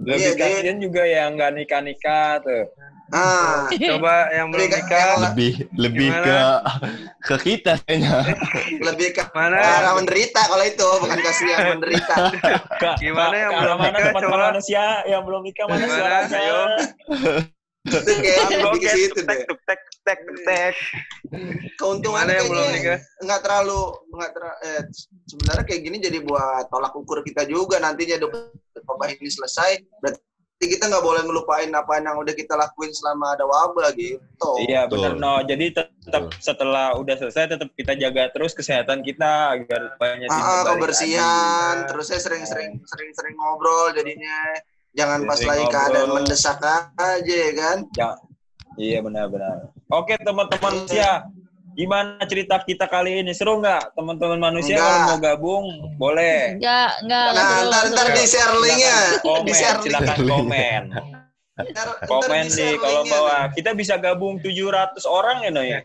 Iya, 0.00 0.16
lebih 0.16 0.32
dia- 0.32 0.38
kasihan 0.40 0.78
juga 0.78 1.02
yang 1.04 1.28
nggak 1.36 1.50
nikah 1.52 1.80
nikah 1.80 2.40
tuh. 2.40 2.64
Ah, 3.10 3.66
Coba 3.90 4.30
yang 4.30 4.48
belum 4.48 4.70
nikah, 4.70 4.86
yang- 4.86 5.22
lebih 5.26 5.52
lebih 5.74 6.08
Gimana? 6.08 6.24
ke 6.24 6.38
ke 7.20 7.36
kita 7.42 7.72
kayaknya 7.82 8.22
lebih 8.86 9.08
ke 9.10 9.24
mana? 9.34 9.58
arah 9.58 9.92
menderita 9.98 10.46
kalau 10.46 10.62
itu, 10.62 10.88
bukan 11.02 11.18
kasihan 11.18 11.74
menderita. 11.74 12.14
Kak, 12.82 12.96
Gimana 13.02 13.34
yang 13.34 13.52
belum 13.56 13.76
mana 13.76 13.88
nikah, 13.90 14.04
tempat 14.14 14.22
coba? 14.22 14.36
manusia 14.52 14.84
yang 15.04 15.22
belum 15.26 15.42
nikah 15.42 15.64
mana 15.66 15.80
Gimana? 15.80 15.98
suaranya? 16.28 16.54
Itu 17.80 18.12
kayak 18.12 18.60
lebih 18.60 18.80
ke 18.84 18.88
situ 18.92 19.20
deh. 19.24 19.40
tek 19.48 19.48
tek 19.64 19.80
tek 20.04 20.20
tek. 20.44 20.74
Keuntungan 21.80 22.28
yang 22.28 22.44
belum 22.52 22.66
nikah? 22.76 22.98
nggak 23.24 23.40
terlalu 23.40 23.80
nggak 24.12 24.30
ter 24.36 24.44
eh, 24.68 24.82
sebenarnya 25.24 25.64
kayak 25.64 25.80
gini 25.88 25.96
jadi 25.96 26.18
buat 26.20 26.68
tolak 26.68 26.92
ukur 26.92 27.24
kita 27.24 27.48
juga 27.48 27.80
nantinya 27.80 28.20
dok 28.20 28.52
wabah 28.84 29.08
ini 29.16 29.32
selesai 29.32 29.80
berarti 30.02 30.20
kita 30.60 30.92
nggak 30.92 31.00
boleh 31.00 31.24
ngelupain 31.24 31.72
apa 31.72 32.04
yang 32.04 32.20
udah 32.20 32.34
kita 32.36 32.52
lakuin 32.52 32.92
selama 32.92 33.32
ada 33.32 33.48
wabah 33.48 33.96
gitu. 33.96 34.50
Iya 34.68 34.84
benar 34.84 35.16
no. 35.16 35.40
Jadi 35.40 35.72
tetap 35.72 36.36
setelah 36.36 37.00
udah 37.00 37.16
selesai 37.16 37.56
tetap 37.56 37.72
kita 37.72 37.96
jaga 37.96 38.28
terus 38.28 38.52
kesehatan 38.52 39.00
kita 39.00 39.56
agar 39.56 39.96
banyak 39.96 40.28
Ah, 40.28 40.68
kebersihan, 40.68 41.88
terusnya 41.88 42.20
sering-sering 42.20 42.76
sering-sering 42.84 43.32
ngobrol 43.40 43.88
jadinya 43.96 44.36
jangan 44.92 45.20
pas 45.24 45.40
lagi 45.40 45.64
keadaan 45.66 46.10
mendesak 46.10 46.58
aja 46.96 47.34
ya 47.36 47.50
kan. 47.52 47.78
Iya 48.74 48.98
benar-benar. 49.00 49.74
Oke 49.88 50.14
teman-teman 50.16 50.86
manusia, 50.86 51.26
gimana 51.72 52.22
cerita 52.24 52.58
kita 52.60 52.86
kali 52.86 53.20
ini 53.20 53.30
seru 53.30 53.58
nggak 53.58 53.92
teman-teman 53.92 54.38
manusia 54.40 54.74
Enggak. 54.74 54.86
kalau 54.86 55.06
mau 55.06 55.18
gabung 55.18 55.64
boleh. 55.96 56.56
Enggak, 56.56 56.90
enggak, 57.02 57.24
enggak 57.26 57.34
Nah, 57.34 57.50
seru, 57.50 57.60
ntar 57.66 57.82
enggak 57.82 57.92
ntar 57.92 58.06
seru. 58.06 58.16
di 58.16 58.24
share 58.24 58.54
linknya, 58.56 58.98
komen, 59.20 59.54
silakan 59.82 60.18
komen. 60.22 60.82
Ntar, 61.60 61.66
ntar 61.66 61.88
Komen 62.08 62.44
di 62.48 62.66
di 62.72 63.10
bawah. 63.10 63.42
nih. 63.44 63.54
Kita 63.58 63.70
bisa 63.76 63.94
gabung 63.96 64.40
700 64.40 65.04
orang 65.04 65.44
ya 65.44 65.50
no 65.50 65.60
ya. 65.60 65.80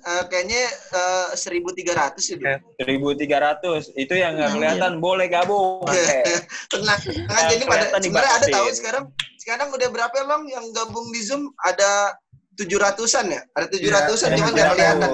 Eh, 0.00 0.24
kayaknya 0.32 0.62
eh, 0.96 1.28
1300 1.36 2.40
ya. 2.40 2.56
Eh. 2.56 2.58
Du. 2.80 3.12
1300 3.12 3.92
itu 4.00 4.14
yang 4.16 4.32
nggak 4.32 4.50
kelihatan 4.56 4.92
boleh 4.96 5.28
gabung. 5.28 5.84
Oke. 5.84 6.24
Tenang, 6.72 6.98
tenang 7.04 7.36
aja 7.36 7.52
ini 7.52 7.64
pada 7.68 7.84
sebenarnya 7.92 8.32
ada 8.32 8.46
tahu 8.48 8.66
sekarang 8.72 9.04
sekarang 9.36 9.68
udah 9.72 9.88
berapa 9.92 10.16
bang 10.24 10.42
yang 10.48 10.64
gabung 10.72 11.12
di 11.12 11.20
Zoom 11.20 11.52
ada 11.60 12.16
700-an 12.56 13.26
ya? 13.28 13.40
Ada 13.56 13.66
700-an 13.72 14.28
Iya, 14.30 14.36
cuman 14.40 14.50
nggak 14.52 14.68
kelihatan. 14.72 15.10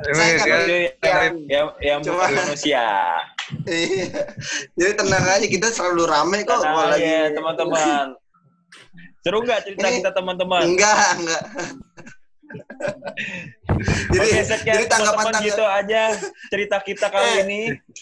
Saya 0.00 0.32
kan- 0.38 0.64
Itu 0.64 0.76
yang 1.44 1.68
yang, 1.82 2.00
Cuma- 2.00 2.30
manusia. 2.30 2.86
Iya. 3.66 4.06
Jadi 4.78 4.92
tenang 4.94 5.26
aja 5.26 5.42
kita 5.42 5.74
selalu 5.74 6.06
rame 6.06 6.46
kok 6.46 6.62
Tenang 6.62 6.86
lagi 6.94 7.34
teman-teman. 7.34 8.14
Seru 9.20 9.42
nggak 9.42 9.60
cerita 9.66 9.86
Ini- 9.90 9.98
kita 10.00 10.10
teman-teman? 10.14 10.60
Enggak, 10.64 11.18
enggak. 11.18 11.42
jadi 14.10 14.28
Oke, 14.28 14.42
sekian 14.44 14.74
jadi 14.76 14.86
tanggapan 14.86 15.24
teman-teman 15.30 15.46
gitu 15.46 15.62
tanggapan 15.62 15.80
aja 15.86 16.02
cerita 16.50 16.76
kita 16.82 17.06
kali 17.08 17.28
Eh, 17.30 17.36
ini. 17.46 17.60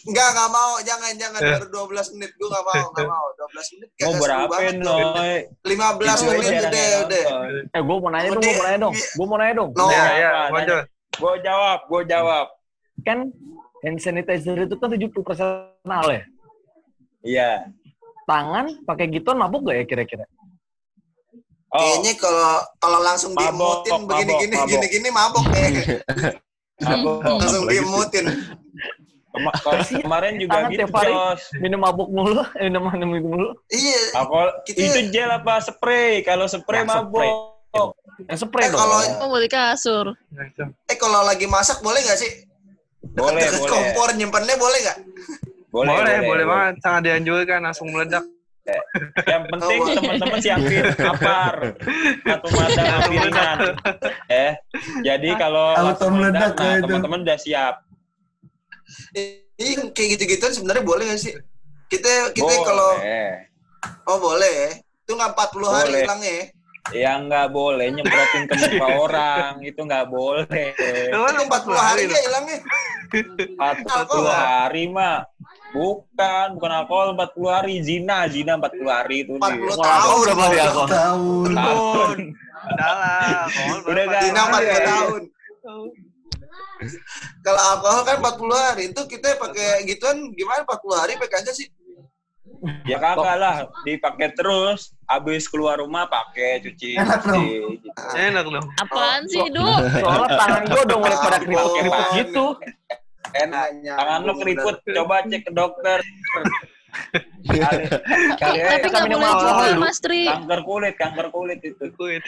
enggak 0.08 0.28
enggak 0.32 0.50
mau, 0.50 0.72
jangan 0.82 1.10
jangan 1.14 1.40
Eh. 1.40 1.50
baru 1.54 1.66
12 1.86 2.08
menit 2.16 2.30
gua 2.34 2.46
enggak 2.48 2.64
mau, 2.64 2.84
enggak 2.88 3.08
mau. 3.08 3.26
12 3.36 3.68
menit 3.76 3.88
kagak 3.88 4.08
seru 4.08 4.22
berapa 4.22 4.46
banget. 4.48 4.74
Noy? 4.80 5.36
15 5.62 6.16
Itu 6.18 6.24
menit 6.26 6.52
udah 6.64 6.88
udah. 7.04 7.24
Eh, 7.68 7.82
gue 7.82 7.96
mau 7.98 8.10
nanya 8.10 8.28
dong, 8.30 8.42
gue 8.42 8.54
mau 8.54 8.64
nanya 8.64 8.78
dong. 8.80 8.94
iya. 8.94 9.06
Gue 9.12 9.26
mau 9.26 9.36
nanya 9.38 9.54
dong. 9.54 9.70
No. 9.72 9.86
Ya, 9.88 10.04
ya. 10.16 10.32
Gue 11.18 11.32
jawab, 11.42 11.78
gue 11.84 12.00
jawab. 12.06 12.46
Kan 13.02 13.18
hand 13.78 13.98
sanitizer 13.98 14.58
itu 14.58 14.74
kan 14.74 14.88
70% 14.90 15.14
al 15.84 16.08
ya. 16.08 16.22
Iya. 17.22 17.50
Tangan 18.24 18.84
pakai 18.84 19.08
gituan 19.08 19.38
mabuk 19.38 19.66
gak 19.66 19.76
ya 19.78 19.84
kira-kira? 19.86 20.24
Oh, 21.68 21.76
Kayaknya 21.78 22.12
kalau 22.16 22.52
kalau 22.80 22.98
langsung 23.02 23.32
Mabok, 23.32 23.84
diemutin 23.84 24.00
begini-gini 24.02 24.54
mabok, 24.56 24.68
gini-gini 24.70 25.08
mabok 25.10 25.44
deh. 25.52 25.68
aku 26.88 27.10
langsung 27.36 27.64
diemutin. 27.68 28.24
kema- 29.28 29.52
ke- 29.54 30.00
kemarin 30.00 30.32
juga 30.34 30.64
Tangan 30.64 30.70
gitu. 30.72 30.84
Jos. 30.88 31.40
Minum 31.60 31.78
mabuk 31.78 32.08
mulu, 32.08 32.40
minum 32.62 32.82
minum 32.88 33.10
itu 33.12 33.28
mulu. 33.28 33.48
Iya. 33.68 34.00
Alkohol 34.16 34.48
Kita- 34.64 34.80
itu 34.80 35.00
gel 35.12 35.28
apa 35.28 35.60
spray? 35.60 36.24
Kalau 36.24 36.48
spray 36.48 36.80
Ya, 36.80 36.88
spray. 36.88 37.28
mabok. 37.28 37.88
Yang 38.24 38.38
spray 38.40 38.64
Eh, 38.64 38.70
dong. 38.72 38.80
kalau- 38.80 39.04
Oh, 39.20 39.28
beli 39.28 39.46
kasur. 39.46 40.06
Eh 40.88 40.96
kalau 40.96 41.20
lagi 41.22 41.44
masak 41.44 41.78
boleh 41.78 42.00
nggak 42.00 42.16
sih? 42.16 42.48
Boleh, 42.98 43.44
Dekat 43.44 43.60
boleh. 43.60 43.70
kompor 43.70 44.08
nyimpennya 44.10 44.56
boleh 44.56 44.78
nggak? 44.80 44.98
Boleh, 45.68 45.92
Boleh, 45.92 46.16
boleh 46.24 46.44
banget. 46.46 46.74
Sangat 46.80 47.02
dianjurkan 47.04 47.60
langsung 47.60 47.92
meledak. 47.92 48.24
Yang 49.24 49.42
penting 49.52 49.78
Oh, 49.80 49.94
teman-teman 49.96 50.38
siapin 50.40 50.84
apar 51.00 51.54
atau 52.24 52.48
mata 52.52 52.84
piringan. 53.08 53.58
Eh, 54.28 54.52
jadi 55.00 55.28
kalau 55.40 55.72
meledak 56.12 56.52
nah, 56.56 56.76
ya 56.76 56.78
teman-teman 56.84 57.20
udah 57.24 57.38
siap. 57.40 57.74
Iya 59.58 59.90
kayak 59.90 60.08
gitu-gituan 60.16 60.52
sebenarnya 60.54 60.84
boleh 60.86 61.04
nggak 61.10 61.20
sih? 61.20 61.34
Kita 61.88 62.30
kita 62.36 62.46
Boleh. 62.46 62.66
kalau 62.68 62.90
oh 64.12 64.18
boleh 64.20 64.52
ya. 64.52 64.70
Itu 65.08 65.16
nggak 65.16 65.32
40 65.32 65.64
hari 65.72 65.88
Boleh. 65.88 66.02
hilangnya 66.04 66.32
ya. 66.32 66.44
yang 66.88 67.28
nggak 67.28 67.48
boleh 67.52 67.86
nyemprotin 67.92 68.42
ke 68.48 68.54
muka 68.64 68.88
orang 68.96 69.52
itu 69.60 69.80
nggak 69.80 70.06
boleh. 70.08 70.68
Itu 70.76 71.16
40 71.16 71.48
hari 71.76 72.00
nggak 72.08 72.22
hilangnya. 72.28 72.58
40 73.08 73.60
Alkohol. 73.60 74.28
hari 74.28 74.84
mah 74.92 75.24
bukan 75.70 76.46
bukan 76.54 76.72
alkohol 76.74 77.08
40 77.12 77.28
hari 77.50 77.74
zina 77.80 78.24
zina 78.26 78.56
40 78.56 78.88
hari 78.88 79.16
itu 79.22 79.32
40 79.34 79.68
di- 79.68 79.78
tahun. 79.78 80.18
berapa 80.22 80.42
hari 80.42 80.58
alkohol? 80.58 80.88
Tahun. 80.88 81.50
tahun 81.50 82.18
Salah. 82.58 83.46
alkohol 83.46 83.78
Udah 83.86 84.04
Zina 84.18 84.40
40 84.42 84.52
Boleh. 84.54 84.82
tahun. 84.82 85.22
Kalau 87.40 87.60
alkohol 87.66 88.02
kan 88.02 88.16
40 88.18 88.30
hari. 88.62 88.82
Itu 88.88 89.02
kita 89.04 89.36
pakai 89.36 89.68
gituan 89.84 90.16
gimana 90.32 90.62
40 90.62 90.96
hari 90.96 91.12
pakai 91.16 91.38
aja 91.38 91.52
sih? 91.52 91.68
ya 92.82 92.98
kagak 92.98 93.36
lah 93.38 93.56
dipakai 93.86 94.34
terus 94.34 94.90
habis 95.06 95.46
keluar 95.46 95.78
rumah 95.78 96.10
pakai 96.10 96.58
cuci 96.58 96.98
Enak 96.98 97.22
dong. 97.22 97.46
gitu. 97.46 97.86
Enak 98.10 98.44
dong. 98.44 98.66
Apaan 98.74 99.22
sih, 99.26 99.46
Du? 99.46 99.62
Soalnya 99.94 100.26
tangan 100.34 100.62
gue 100.66 100.80
udah 100.82 100.96
mulai 100.98 101.18
pada 101.18 101.38
keriput-keriput 101.38 101.94
Apaan? 101.94 102.18
gitu. 102.18 102.46
Enak 103.34 103.66
Nanya, 103.74 103.94
tangan 103.96 104.20
lo 104.22 104.32
keriput 104.36 104.76
coba 104.82 105.24
cek 105.24 105.42
ke 105.44 105.52
dokter 105.52 105.98
kali, 107.48 107.84
kali 108.40 108.58
Tapi 108.58 108.86
nggak 108.88 109.04
minum 109.06 109.20
boleh 109.20 109.32
juga. 109.36 109.76
Mas 109.76 109.98
Tri. 110.00 110.24
kanker 110.24 110.60
kulit 110.64 110.94
kanker 110.96 111.26
kulit 111.28 111.60
itu 111.60 111.84
Kuit. 111.94 112.24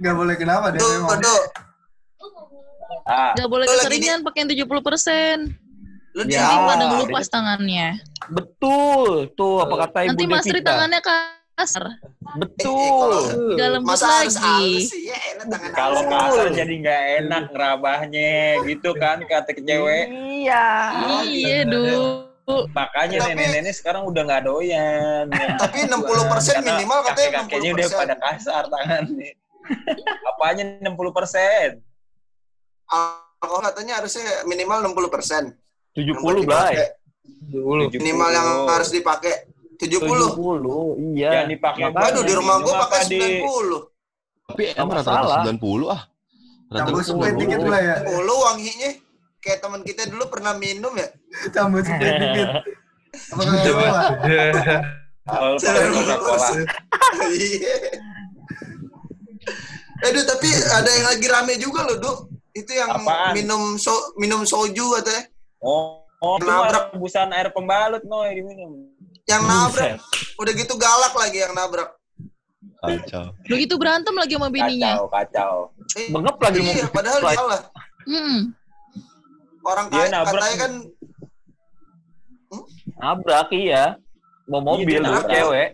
Nggak 0.00 0.14
boleh 0.16 0.34
kenapa 0.34 0.72
deh 0.72 0.80
Tuh, 0.80 0.88
memang. 0.98 1.20
tuh. 1.20 1.42
ah 3.06 3.32
Nggak 3.36 3.48
boleh 3.48 3.66
Lu 3.66 3.72
keseringan 3.76 4.20
pakai 4.24 4.48
70 4.48 4.66
persen. 4.80 5.36
Lu 6.10 6.22
Ya. 6.26 6.48
pada 6.66 6.84
ngelupas 6.90 7.28
tangannya. 7.28 8.00
Betul. 8.28 9.30
Tuh 9.36 9.62
apa 9.62 9.74
kata 9.86 9.98
ibu 10.04 10.10
Nanti 10.10 10.24
Mas 10.26 10.44
Tri 10.44 10.60
tangannya 10.60 11.00
kasar. 11.04 11.84
Betul. 12.34 13.10
Gak 13.54 13.68
lembut 13.78 13.94
Masa 13.94 14.06
harus 14.24 14.34
lagi. 14.34 14.90
Tangan 15.46 15.70
kalau 15.72 16.00
kasar 16.04 16.46
jadi 16.50 16.74
nggak 16.76 17.02
enak 17.20 17.42
ngerabahnya 17.50 18.32
gitu 18.66 18.90
kan 18.92 19.22
kata 19.22 19.50
ke 19.50 19.62
cewek 19.62 20.06
Iya. 20.10 20.66
Iya, 21.24 21.58
Du. 21.64 21.84
makanya 22.74 23.30
nenek-nenek 23.30 23.70
sekarang 23.70 24.02
udah 24.04 24.26
nggak 24.26 24.42
doyan 24.42 25.30
Tapi 25.62 25.86
60% 25.86 25.94
Karena 25.94 26.66
minimal 26.74 26.98
katanya 27.06 27.30
kakek-kakeknya 27.38 27.70
udah 27.70 27.88
pada 27.94 28.14
60%. 28.18 28.24
kasar 28.26 28.62
tangannya 28.66 29.30
apanya 30.34 30.64
60 30.82 31.14
persen 31.14 31.68
Alkohol 32.90 33.62
katanya 33.64 34.02
harusnya 34.02 34.44
minimal 34.44 34.82
60%. 34.90 35.54
70 35.94 36.42
Blay. 36.42 36.74
Dulu. 37.46 37.86
Minimal 37.88 38.28
yang 38.30 38.48
harus 38.66 38.90
dipakai 38.90 39.46
70. 39.78 40.36
70. 40.36 41.16
Iya. 41.16 41.30
yang 41.40 41.48
dipakai. 41.48 41.88
Waduh, 41.88 42.20
di 42.20 42.34
rumah 42.34 42.60
gua 42.60 42.84
pakai 42.84 42.98
apa 43.00 43.08
di 43.08 43.18
90. 43.40 43.99
Tapi 44.52 44.62
emang 44.74 44.94
rata-rata 45.00 45.46
90 45.46 45.90
ah. 45.90 46.02
Supaya 46.70 47.32
90. 47.34 47.40
dikit 47.42 47.60
lah 47.66 47.80
ya. 47.82 47.96
10 48.06 48.46
wanginya. 48.46 48.90
Kayak 49.40 49.58
teman 49.64 49.80
kita 49.82 50.02
dulu 50.12 50.24
pernah 50.28 50.52
minum 50.54 50.92
ya. 50.94 51.08
Campur 51.50 51.80
supaya 51.82 52.14
dikit. 52.20 52.48
Apa 53.10 53.42
Coca-Cola 53.42 54.02
Iya. 57.30 57.76
Eh, 60.00 60.10
Duh, 60.16 60.24
tapi 60.24 60.48
ada 60.48 60.88
yang 60.88 61.06
lagi 61.12 61.26
rame 61.28 61.54
juga 61.60 61.84
loh, 61.84 61.96
Duh. 62.00 62.18
Itu 62.56 62.72
yang 62.72 62.90
Apaan? 62.90 63.36
minum 63.36 63.76
so, 63.76 63.92
minum 64.16 64.42
soju 64.42 64.96
katanya. 64.98 65.28
Oh, 65.60 66.02
oh 66.24 66.34
itu 66.40 66.48
Nabrak. 66.48 66.58
mah 66.58 66.70
rebusan 66.96 67.30
air 67.36 67.48
pembalut 67.52 68.02
no 68.08 68.26
diminum. 68.26 68.90
Yang 69.28 69.42
nabrak. 69.46 69.92
Udah 70.40 70.52
gitu 70.56 70.74
galak 70.74 71.14
lagi 71.14 71.38
yang 71.44 71.54
nabrak. 71.54 71.99
Kacau. 72.80 73.24
Begitu 73.44 73.74
berantem 73.76 74.14
lagi 74.14 74.34
sama 74.34 74.48
bininya. 74.48 74.96
Kacau, 74.96 75.06
kacau. 75.08 75.54
Eh, 75.94 76.08
Bengep 76.08 76.36
lagi 76.38 76.58
mau 76.58 76.72
iya, 76.72 76.84
padahal 76.88 77.18
Flight. 77.20 77.36
dia 77.36 77.44
lah. 77.44 77.62
Mm-mm. 78.08 78.38
Orang 79.60 79.86
kaya, 79.88 80.06
nabrak. 80.08 80.32
katanya 80.40 80.56
kan 80.56 80.72
nabrak 82.96 83.48
iya. 83.52 83.84
Mau 84.46 84.60
mobil 84.60 84.88
dia 84.88 84.98
tuh 84.98 85.12
nabrak. 85.12 85.30
cewek. 85.30 85.68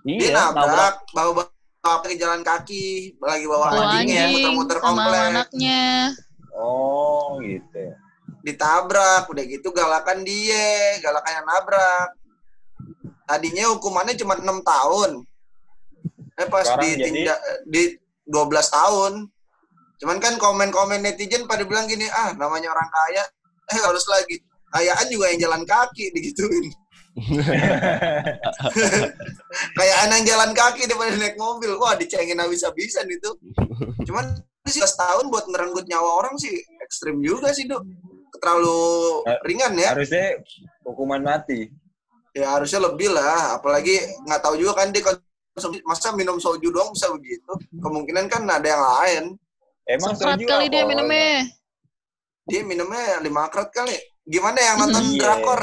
dia 0.00 0.16
Iya, 0.26 0.42
nabrak, 0.50 0.94
bawa 1.12 1.32
bawa 1.36 1.44
pakai 1.80 2.16
jalan 2.16 2.40
kaki, 2.40 3.16
lagi 3.16 3.44
bawa 3.44 3.70
Bawa 3.70 3.84
anjingnya 3.94 4.24
anjing 4.26 4.34
muter-muter 4.52 4.76
sama 4.76 4.88
komplek. 4.90 5.20
anaknya. 5.30 5.82
Oh, 6.52 7.38
gitu. 7.40 7.84
ditabrak 8.40 9.28
udah 9.28 9.44
gitu 9.44 9.68
galakan 9.70 10.24
dia 10.24 10.96
galakan 10.98 11.28
yang 11.30 11.44
nabrak 11.44 12.08
tadinya 13.22 13.68
hukumannya 13.70 14.16
cuma 14.16 14.32
enam 14.32 14.64
tahun 14.64 15.28
eh 16.40 16.48
pas 16.48 16.64
Sekarang 16.64 16.88
ditindak 16.88 17.38
di 17.66 17.82
12 18.24 18.48
tahun. 18.70 19.12
Cuman 20.00 20.16
kan 20.16 20.40
komen-komen 20.40 21.04
netizen 21.04 21.44
pada 21.44 21.60
bilang 21.62 21.84
gini 21.84 22.08
ah 22.08 22.32
namanya 22.32 22.72
orang 22.72 22.88
kaya. 22.88 23.24
Eh 23.68 23.78
harus 23.78 24.08
lagi. 24.08 24.40
Kayaan 24.70 25.06
juga 25.06 25.28
yang 25.28 25.40
jalan 25.44 25.62
kaki 25.64 26.08
digituin. 26.10 26.72
Kayaan 29.76 30.08
yang 30.14 30.24
jalan 30.24 30.50
kaki 30.54 30.86
daripada 30.86 31.12
naik 31.16 31.36
mobil. 31.36 31.76
Wah 31.76 31.94
dicengin 31.94 32.38
habis-habisan 32.38 33.06
itu. 33.06 33.30
Cuman 34.06 34.30
11 34.64 34.86
tahun 34.94 35.24
buat 35.28 35.44
ngerenggut 35.50 35.84
nyawa 35.84 36.10
orang 36.22 36.34
sih 36.38 36.52
ekstrim 36.80 37.18
juga 37.20 37.50
sih 37.52 37.66
dok. 37.66 37.82
Terlalu 38.40 38.80
Eh, 39.28 39.38
ringan 39.44 39.72
ya. 39.76 39.92
Harusnya 39.92 40.38
hukuman 40.86 41.20
mati. 41.20 41.68
ya 42.30 42.54
harusnya 42.54 42.78
lebih 42.80 43.10
lah. 43.10 43.58
Apalagi 43.58 43.98
nggak 44.24 44.40
tahu 44.40 44.54
juga 44.54 44.78
kan 44.80 44.94
dia 44.94 45.02
masa 45.82 46.10
minum 46.10 46.36
soju 46.36 46.68
doang 46.68 46.90
bisa 46.90 47.10
begitu 47.10 47.52
kemungkinan 47.74 48.24
kan 48.26 48.42
ada 48.44 48.64
yang 48.64 48.80
lain 48.82 49.24
Emang 49.84 50.12
Sekrat 50.12 50.36
soju 50.36 50.46
kali 50.46 50.66
dia 50.66 50.82
minumnya. 50.82 51.44
dia 52.44 52.62
minumnya 52.62 53.18
lima 53.18 53.46
krat 53.46 53.68
kali 53.68 53.92
gimana 54.22 54.56
yang 54.56 54.76
nonton 54.78 55.04
Iya. 55.04 55.18
drakor 55.18 55.60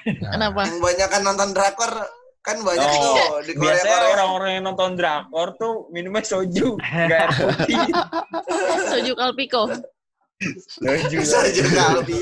Kenapa? 0.00 0.60
yang 0.64 0.78
banyak 0.78 1.08
kan 1.08 1.22
nonton 1.22 1.50
drakor 1.52 1.92
kan 2.40 2.56
banyak 2.58 2.80
Oh, 2.80 2.94
tuh 2.96 3.44
di 3.44 3.52
Korea 3.52 3.76
Biasanya 3.76 3.98
orang-orang 4.14 4.50
yang 4.50 4.64
nonton 4.64 4.90
drakor 4.94 5.48
tuh 5.54 5.74
minumnya 5.90 6.22
soju, 6.22 6.80
air 6.80 7.28
putih. 7.28 7.76
Soju 8.90 9.12
Kalpiko. 9.12 9.68
Soju. 10.38 11.18
soju 11.26 11.62
kalbi. 11.74 12.14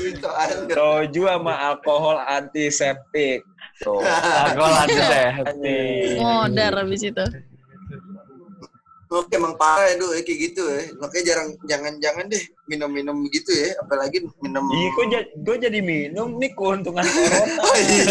Soju 0.73 1.21
sama 1.29 1.53
alkohol 1.69 2.17
antiseptik. 2.17 3.45
Tuh. 3.77 4.01
Alkohol. 4.49 4.73
Anjing. 4.89 6.17
Modar 6.17 6.73
habis 6.81 7.05
itu. 7.05 7.25
Oke, 9.07 9.39
emang 9.39 9.55
parah 9.55 9.87
ya, 9.87 9.95
Duh, 9.95 10.11
ya, 10.17 10.19
kayak 10.19 10.39
gitu 10.51 10.67
ya. 10.67 10.81
Makanya 10.99 11.23
jarang, 11.23 11.49
jangan-jangan 11.63 12.25
deh 12.27 12.43
minum-minum 12.67 13.23
gitu 13.31 13.55
ya. 13.55 13.71
Apalagi 13.79 14.19
minum... 14.43 14.67
Iya, 14.67 14.89
gue 14.91 15.05
jadi, 15.07 15.57
jadi 15.63 15.79
minum 15.79 16.35
nih 16.35 16.51
keuntungan 16.51 17.07
corona. 17.13 17.55
Oh 17.63 17.77
iya, 17.79 18.03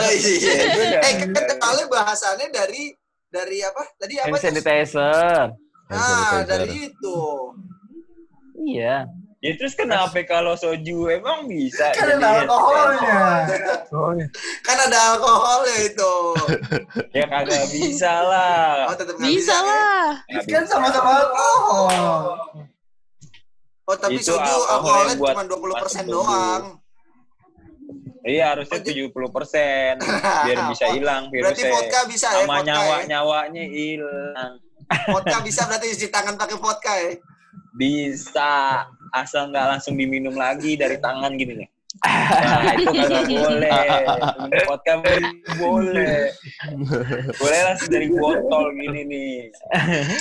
oh 0.00 0.12
iya. 0.16 0.98
Eh, 1.04 1.14
kan 1.28 1.44
kali 1.60 1.82
bahasannya 1.92 2.48
dari 2.48 2.88
dari 3.28 3.60
apa? 3.60 3.82
Tadi 4.00 4.14
apa? 4.16 4.32
Hand 4.32 4.40
sanitizer. 4.40 5.44
Ah, 5.92 6.00
sanitizer. 6.00 6.48
dari 6.48 6.76
itu. 6.88 7.20
Iya. 8.64 8.96
Ya 9.40 9.56
terus 9.56 9.72
kenapa 9.72 10.20
kalau 10.22 10.52
soju 10.52 11.08
emang 11.08 11.48
bisa? 11.48 11.96
Kan 11.96 12.12
ada 12.12 12.44
alkoholnya. 12.44 13.20
Kan 14.60 14.76
ada 14.78 14.98
alkohol 15.10 15.64
ya 15.64 15.78
itu. 15.82 16.14
Ya 17.10 17.24
kagak 17.24 17.64
bisa 17.66 18.12
lah. 18.20 18.92
Oh, 18.92 18.94
tetap 18.94 19.16
nggak 19.16 19.24
Bisa 19.26 19.56
ya? 19.56 19.64
lah. 19.64 20.06
Nggak 20.28 20.44
Kan 20.44 20.60
bisa. 20.60 20.68
sama-sama 20.68 21.10
alkohol. 21.18 22.22
Oh, 23.82 23.96
tapi 23.96 24.20
Itu 24.20 24.28
soju 24.30 24.44
alkohol 24.44 24.68
alkoholnya 25.08 25.14
buat 25.16 25.34
cuma 25.34 25.44
20% 25.48 25.72
masuk 25.80 26.04
doang. 26.06 26.62
Iya 28.20 28.44
harusnya 28.52 28.80
70 28.84 29.08
persen 29.32 29.96
biar 30.44 30.58
bisa 30.70 30.86
hilang 30.92 31.32
Berarti 31.32 31.64
virusnya. 31.64 31.72
vodka 31.72 32.00
bisa 32.04 32.26
ya, 32.28 32.44
Sama 32.44 32.60
nyawa 32.60 32.96
ya. 33.00 33.04
nyawanya 33.08 33.64
hilang. 33.64 34.52
Vodka 35.08 35.40
bisa 35.40 35.64
berarti 35.64 35.96
cuci 35.96 36.12
tangan 36.12 36.36
pakai 36.36 36.60
vodka 36.60 36.92
ya. 36.92 37.16
Bisa 37.72 38.84
asal 39.12 39.50
nggak 39.50 39.66
langsung 39.76 39.94
diminum 39.98 40.34
lagi 40.34 40.74
dari 40.78 40.96
tangan 40.98 41.34
gini 41.36 41.64
nih. 41.64 41.70
Nah, 42.00 42.74
itu 42.78 42.86
kagak 42.86 43.26
boleh. 43.26 43.70
Minum 44.38 44.62
vodka 44.70 44.94
boleh. 45.58 46.30
Boleh 47.34 47.60
langsung 47.66 47.90
dari 47.90 48.06
botol 48.14 48.64
gini 48.78 49.00
nih. 49.10 49.34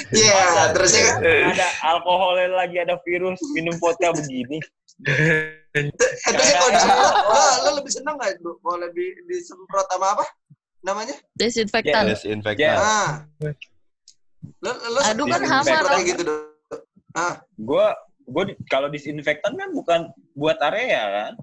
Iya, 0.09 0.33
Masa 0.33 0.63
terusnya 0.73 1.01
kan 1.05 1.21
ada 1.53 1.67
alkoholnya 1.85 2.57
lagi 2.57 2.77
ada 2.81 2.97
virus 3.05 3.37
minum 3.53 3.77
vodka 3.77 4.09
begini. 4.17 4.57
Eh, 5.05 5.93
terusnya 6.25 6.55
kalau 6.57 6.71
disemprot, 6.73 7.13
lo, 7.13 7.45
lo 7.61 7.69
lebih 7.77 7.91
seneng 7.93 8.15
nggak 8.17 8.29
bro? 8.41 8.53
Kalau 8.65 8.77
lebih 8.89 9.07
disemprot 9.29 9.87
sama 9.93 10.07
apa? 10.17 10.25
Namanya? 10.81 11.15
Desinfektan. 11.37 12.09
Desinfektan. 12.09 12.65
Ya. 12.65 12.73
Ah. 12.81 13.09
Lo, 14.65 14.71
lo 14.73 14.99
Aduh, 15.05 15.25
kan 15.29 15.41
hamar. 15.45 16.01
gitu 16.01 16.21
dong. 16.25 16.49
Gue 17.61 17.87
gue 18.29 18.43
kalau 18.65 18.87
disinfektan 18.87 19.53
kan 19.53 19.69
bukan 19.71 19.99
buat 20.33 20.57
area 20.63 21.01
kan. 21.09 21.33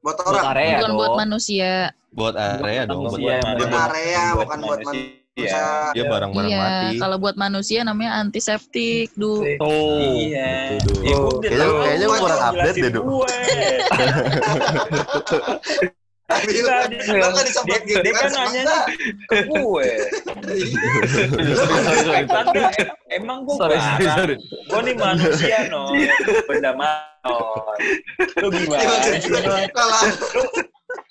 Buat 0.00 0.16
Buat 0.20 0.28
orang. 0.28 0.44
area 0.52 0.76
Bukan 0.76 0.86
dong. 0.86 0.98
buat 1.00 1.16
manusia. 1.18 1.72
Buat 2.12 2.34
area 2.36 2.82
dong. 2.84 3.02
manusia 3.02 3.34
Buat, 3.34 3.42
Buat 3.42 3.58
Buat 3.64 3.90
area, 3.90 4.22
bukan 4.36 4.58
buat 4.60 4.80
manusia. 4.82 5.22
Iya. 5.34 5.90
dia 5.90 6.06
barang-barang 6.06 6.46
Iya, 6.46 6.62
mati. 6.62 6.94
kalau 7.02 7.18
buat 7.18 7.34
manusia 7.34 7.82
namanya 7.82 8.22
antiseptik, 8.22 9.10
Du. 9.18 9.42
Tuh. 9.58 9.98
Iya. 9.98 10.78
Ya, 11.02 11.16
udah 11.18 11.42
Kayaknya- 11.42 11.82
kayaknya 11.82 12.06
kurang 12.22 12.42
update 12.54 12.76
deh, 12.78 12.90
Du. 12.94 13.02
lo, 16.42 16.74
lo 17.20 17.26
nggak 17.32 17.46
disemprot 17.46 17.82
dia- 17.84 17.88
gitu 17.88 18.00
dia 18.02 18.12
kan? 18.12 18.26
kan 18.26 18.30
nanya 18.34 18.62
ke 19.30 19.36
gue. 19.46 19.88
Kan, 22.28 22.44
emang 23.12 23.38
gue 23.46 23.54
Sorry, 23.56 23.78
sorry, 23.78 24.06
sorry. 24.10 24.36
Gue 24.70 24.80
nih 24.84 24.96
manusia, 24.98 25.58
no. 25.70 25.92
Benda 26.50 26.72
manon. 26.74 27.78
Lu 28.42 28.48
gimana 28.50 28.90
Lu 30.34 30.44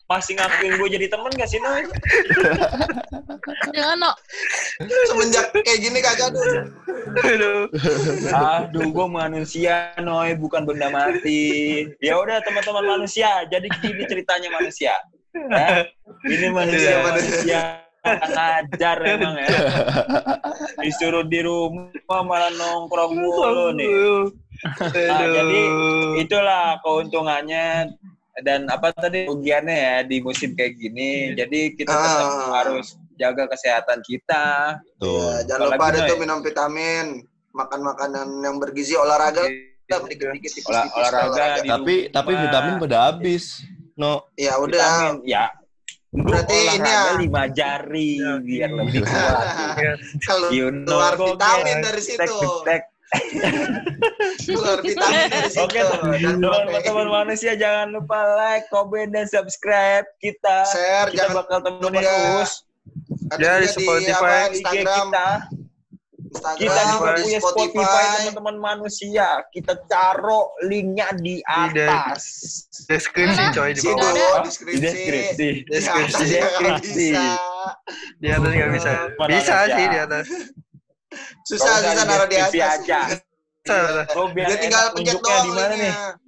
masih 0.03 0.38
ngakuin 0.38 0.77
gue 0.77 0.89
jadi 0.99 1.07
temen 1.09 1.31
gak 1.33 1.49
sih, 1.49 1.57
Noy? 1.57 1.81
Jangan, 3.73 3.97
no. 3.97 4.12
semenjak 5.09 5.49
kayak 5.57 5.79
gini 5.81 5.99
kagak 6.03 6.29
tuh. 6.36 6.43
Aduh. 7.23 7.65
Aduh, 8.29 8.88
gue 8.93 9.07
manusia, 9.09 9.89
Noy, 9.97 10.38
bukan 10.38 10.69
benda 10.69 10.91
mati. 10.93 11.88
Ya 11.97 12.19
udah, 12.19 12.43
teman-teman 12.45 12.99
manusia, 12.99 13.47
jadi 13.49 13.65
gini 13.81 14.05
ceritanya 14.05 14.53
manusia. 14.53 14.93
Ya? 15.34 15.89
Ini 16.30 16.48
manusia, 16.54 16.89
Iya, 16.93 16.98
manusia. 17.02 17.60
Ngajar 18.04 18.98
emang 19.08 19.36
ya. 19.39 19.48
Disuruh 20.84 21.24
di 21.24 21.39
rumah 21.39 22.22
malah 22.22 22.52
nongkrong 22.52 23.15
mulu 23.15 23.72
nih. 23.74 23.89
Nah, 24.91 25.24
jadi 25.24 25.62
itulah 26.19 26.84
keuntungannya 26.84 27.96
dan 28.43 28.67
apa 28.67 28.91
tadi 28.91 29.24
rugiannya 29.26 29.72
ya 29.76 29.96
di 30.04 30.19
musim 30.19 30.52
kayak 30.54 30.76
gini. 30.76 31.32
Jadi 31.32 31.80
kita 31.80 31.96
tetap 31.96 32.28
Ah. 32.28 32.52
harus 32.60 33.00
jaga 33.15 33.48
kesehatan 33.48 34.04
kita. 34.04 34.78
Tuh. 35.00 35.39
Ya, 35.39 35.56
jangan 35.56 35.72
Apalagi, 35.72 35.80
lupa 35.80 35.86
ada 35.88 36.10
tuh 36.12 36.17
minum 36.19 36.39
vitamin, 36.43 37.06
makan 37.56 37.80
makanan 37.88 38.28
yang 38.43 38.56
bergizi, 38.60 39.00
olahraga 39.00 39.48
lah, 39.48 40.00
dikit-dikit 40.10 40.52
tipis-tipis 40.60 40.91
olahraga 40.91 41.62
di 41.63 41.69
Tapi 41.72 41.96
tapi 42.12 42.32
vitamin 42.36 42.74
pada 42.84 42.98
habis. 43.12 43.63
No. 43.95 44.25
Ya 44.36 44.58
udah. 44.58 44.77
Vitamin, 45.13 45.27
ya. 45.27 45.45
Berarti 46.13 46.58
ini 46.77 46.86
ya. 46.93 47.17
lima 47.17 47.43
jari 47.49 48.21
biar 48.45 48.69
lebih 48.69 49.01
kuat. 49.10 49.45
Kalau 50.21 50.47
You 50.53 50.69
know, 50.69 51.01
keluar 51.01 51.13
vitamin 51.17 51.75
dari 51.82 52.01
situ. 52.06 52.38
tek. 52.69 52.84
Keluar 54.45 54.77
vitamin 54.82 55.25
dari 55.29 55.49
situ. 55.49 55.65
Oke, 55.65 55.79
teman-teman 55.82 57.08
manusia 57.10 57.58
jangan 57.58 57.97
lupa 57.97 58.17
like, 58.38 58.65
comment, 58.69 59.10
dan 59.10 59.25
subscribe 59.25 60.06
kita. 60.21 60.65
share, 60.69 61.10
Kita 61.10 61.29
jangan 61.29 61.36
bakal 61.41 61.58
temenin 61.65 61.89
lupa 61.97 62.01
terus. 62.01 62.51
di 63.34 63.45
di 63.65 63.67
Spotify, 63.73 64.38
IG 64.49 64.62
Instagram, 64.62 65.08
kita. 65.10 65.27
Instagram, 66.34 66.58
Kita 66.58 66.82
juga 66.89 67.10
di 67.13 67.22
punya 67.22 67.39
Spotify, 67.39 68.04
teman-teman 68.19 68.56
manusia. 68.58 69.28
Kita 69.48 69.74
taruh 69.86 70.50
linknya 70.63 71.13
di 71.15 71.38
atas. 71.46 72.24
Deskripsi 72.84 73.43
coy 73.54 73.72
di 73.72 73.82
Situ, 73.82 73.93
bawah. 73.93 74.41
deskripsi. 74.41 74.74
Di 74.74 74.82
deskripsi. 74.82 75.50
Deskripsi. 75.69 76.24
Deskripsi. 76.28 77.08
Bisa. 77.13 77.26
Di 78.17 78.28
atas 78.28 78.52
nggak 78.52 78.72
bisa. 78.74 78.91
Mana 79.15 79.30
Bisa 79.30 79.54
aja. 79.56 79.74
sih 79.74 79.86
di 79.86 79.98
atas. 80.00 80.26
Susah 81.43 81.62
Nggak 81.63 81.78
usah 81.78 81.93
susah 81.93 82.06
naruh 82.10 82.28
di 82.28 82.38
atas. 82.38 82.74
aja. 82.76 83.00
Lo 84.12 84.24
biar 84.28 84.48
Dia 84.50 84.58
tinggal 84.60 84.86
pencet 84.91 85.15
doang 85.15 85.43
di 85.43 85.52
mana 85.52 85.65
nih? 85.69 85.78
linknya. 85.86 86.22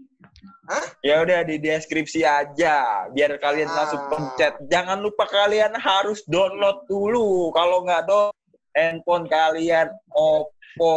Ya 1.01 1.21
udah 1.21 1.39
di 1.41 1.55
deskripsi 1.57 2.21
aja, 2.21 2.75
biar 3.09 3.37
kalian 3.37 3.67
Ah. 3.67 3.75
langsung 3.75 4.01
pencet. 4.07 4.57
Jangan 4.65 4.97
lupa 4.97 5.25
kalian 5.25 5.73
harus 5.75 6.25
download 6.25 6.85
dulu. 6.85 7.49
Kalau 7.51 7.81
nggak 7.81 8.01
download, 8.03 8.33
handphone 8.75 9.27
kalian 9.31 9.87
Oppo 10.15 10.95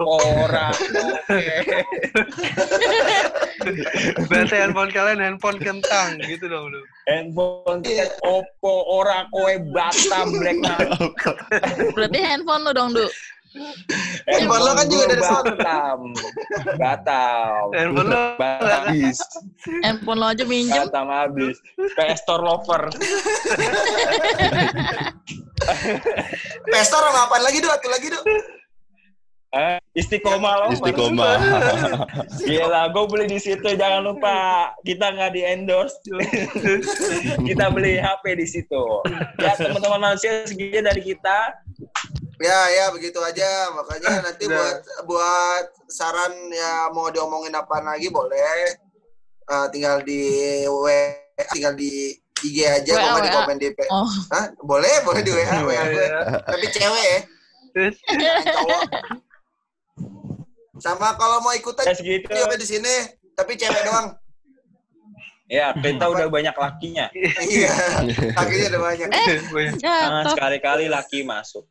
orang. 0.00 0.72
Berarti 4.32 4.54
handphone 4.56 4.90
kalian 4.90 5.20
handphone 5.20 5.58
kentang 5.60 6.18
gitu 6.24 6.48
dong 6.48 6.72
lu. 6.72 6.80
handphone 7.08 7.82
kalian 7.84 8.08
Oppo 8.24 8.84
orang 8.88 9.28
kowe 9.32 9.54
Batam 9.76 10.32
Black. 10.40 10.56
Berarti 11.92 12.20
handphone 12.24 12.64
lu 12.64 12.72
dong, 12.72 12.94
Du. 12.96 13.04
Handphone 14.30 14.62
lo 14.62 14.72
kan 14.78 14.86
juga 14.86 15.04
dari. 15.10 15.22
Batam. 15.22 16.00
Batam. 16.78 17.62
Handphone 17.74 18.08
lo 18.08 18.38
Batam 18.38 18.86
habis. 18.86 19.18
Handphone 19.82 20.18
lo 20.22 20.26
aja 20.30 20.44
minjem. 20.46 20.86
Batam 20.86 21.10
habis. 21.10 21.56
PS 21.98 22.22
Store 22.22 22.42
lover. 22.46 22.82
Pestor 26.72 27.02
sama 27.04 27.28
apaan 27.28 27.42
lagi 27.44 27.58
tuh? 27.60 27.68
Satu 27.68 27.88
lagi 27.90 28.08
tuh. 28.08 28.22
Eh, 29.50 29.82
Istiqomah 29.98 30.54
lover. 30.62 30.78
Istiqomah. 30.78 31.36
Gila, 32.46 32.82
gue 32.94 33.04
beli 33.10 33.26
di 33.34 33.38
situ. 33.42 33.66
Jangan 33.66 34.06
lupa, 34.06 34.70
kita 34.86 35.10
nggak 35.10 35.34
di 35.34 35.42
endorse. 35.42 35.98
kita 37.50 37.66
beli 37.74 37.98
HP 37.98 38.24
di 38.38 38.46
situ. 38.46 38.84
Ya 39.42 39.58
teman-teman 39.58 40.14
manusia 40.14 40.46
segini 40.46 40.78
dari 40.78 41.02
kita. 41.02 41.50
Ya 42.40 42.60
ya 42.72 42.84
begitu 42.88 43.20
aja. 43.20 43.68
Makanya 43.76 44.24
nanti 44.24 44.48
Udah. 44.48 44.56
buat 44.56 44.78
buat 45.04 45.64
saran 45.92 46.32
ya 46.48 46.88
mau 46.90 47.12
diomongin 47.12 47.52
apa 47.52 47.84
lagi 47.84 48.08
boleh. 48.08 48.80
Eh, 49.44 49.66
tinggal 49.70 50.00
di 50.00 50.22
W 50.64 50.86
tinggal 51.52 51.74
di 51.76 52.16
IG 52.40 52.56
aja 52.64 52.92
WA, 52.96 53.04
komen 53.04 53.20
di 53.20 53.28
WA. 53.28 53.36
komen 53.36 53.56
di 53.60 53.68
P. 53.76 53.78
Oh, 53.92 54.08
Hah? 54.32 54.48
Boleh, 54.64 55.04
boleh 55.04 55.20
di 55.20 55.32
WA, 55.32 55.60
WA. 55.60 55.84
Tapi 56.48 56.66
cewek 56.72 57.04
ya. 57.04 57.20
Terus. 57.76 57.96
Sama 60.80 61.12
kalau 61.20 61.44
mau 61.44 61.52
ikutan 61.52 61.84
Ya 61.84 61.92
segitu. 61.92 62.24
juga 62.32 62.56
di 62.56 62.64
sini, 62.64 62.94
tapi 63.36 63.60
cewek 63.60 63.84
doang. 63.84 64.16
Ya, 65.50 65.74
kita 65.74 66.06
udah 66.06 66.30
banyak 66.30 66.54
lakinya. 66.56 67.10
Iya. 67.42 67.74
Akhirnya 68.38 68.66
udah 68.72 68.82
banyak. 68.86 69.08
banyak. 69.50 69.74
Jangan 69.82 70.24
sekali-kali 70.32 70.86
laki 70.88 71.26
masuk. 71.26 71.66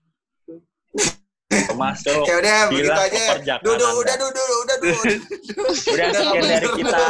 Masuk. 1.73 2.23
Ya 2.27 2.35
udah 2.37 2.59
begitu 2.69 2.91
aja. 2.91 3.55
Dudu, 3.63 3.87
udah 4.03 4.15
dudu, 4.19 4.43
udah 4.67 4.77
dudu. 4.83 5.11
Udah 5.95 6.07
sekian 6.13 6.43
dari 6.45 6.69
kita. 6.77 7.07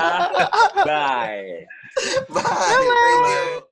Bye. 0.87 1.67
Bye. 2.31 2.43
Thank 2.45 3.59
you. 3.59 3.68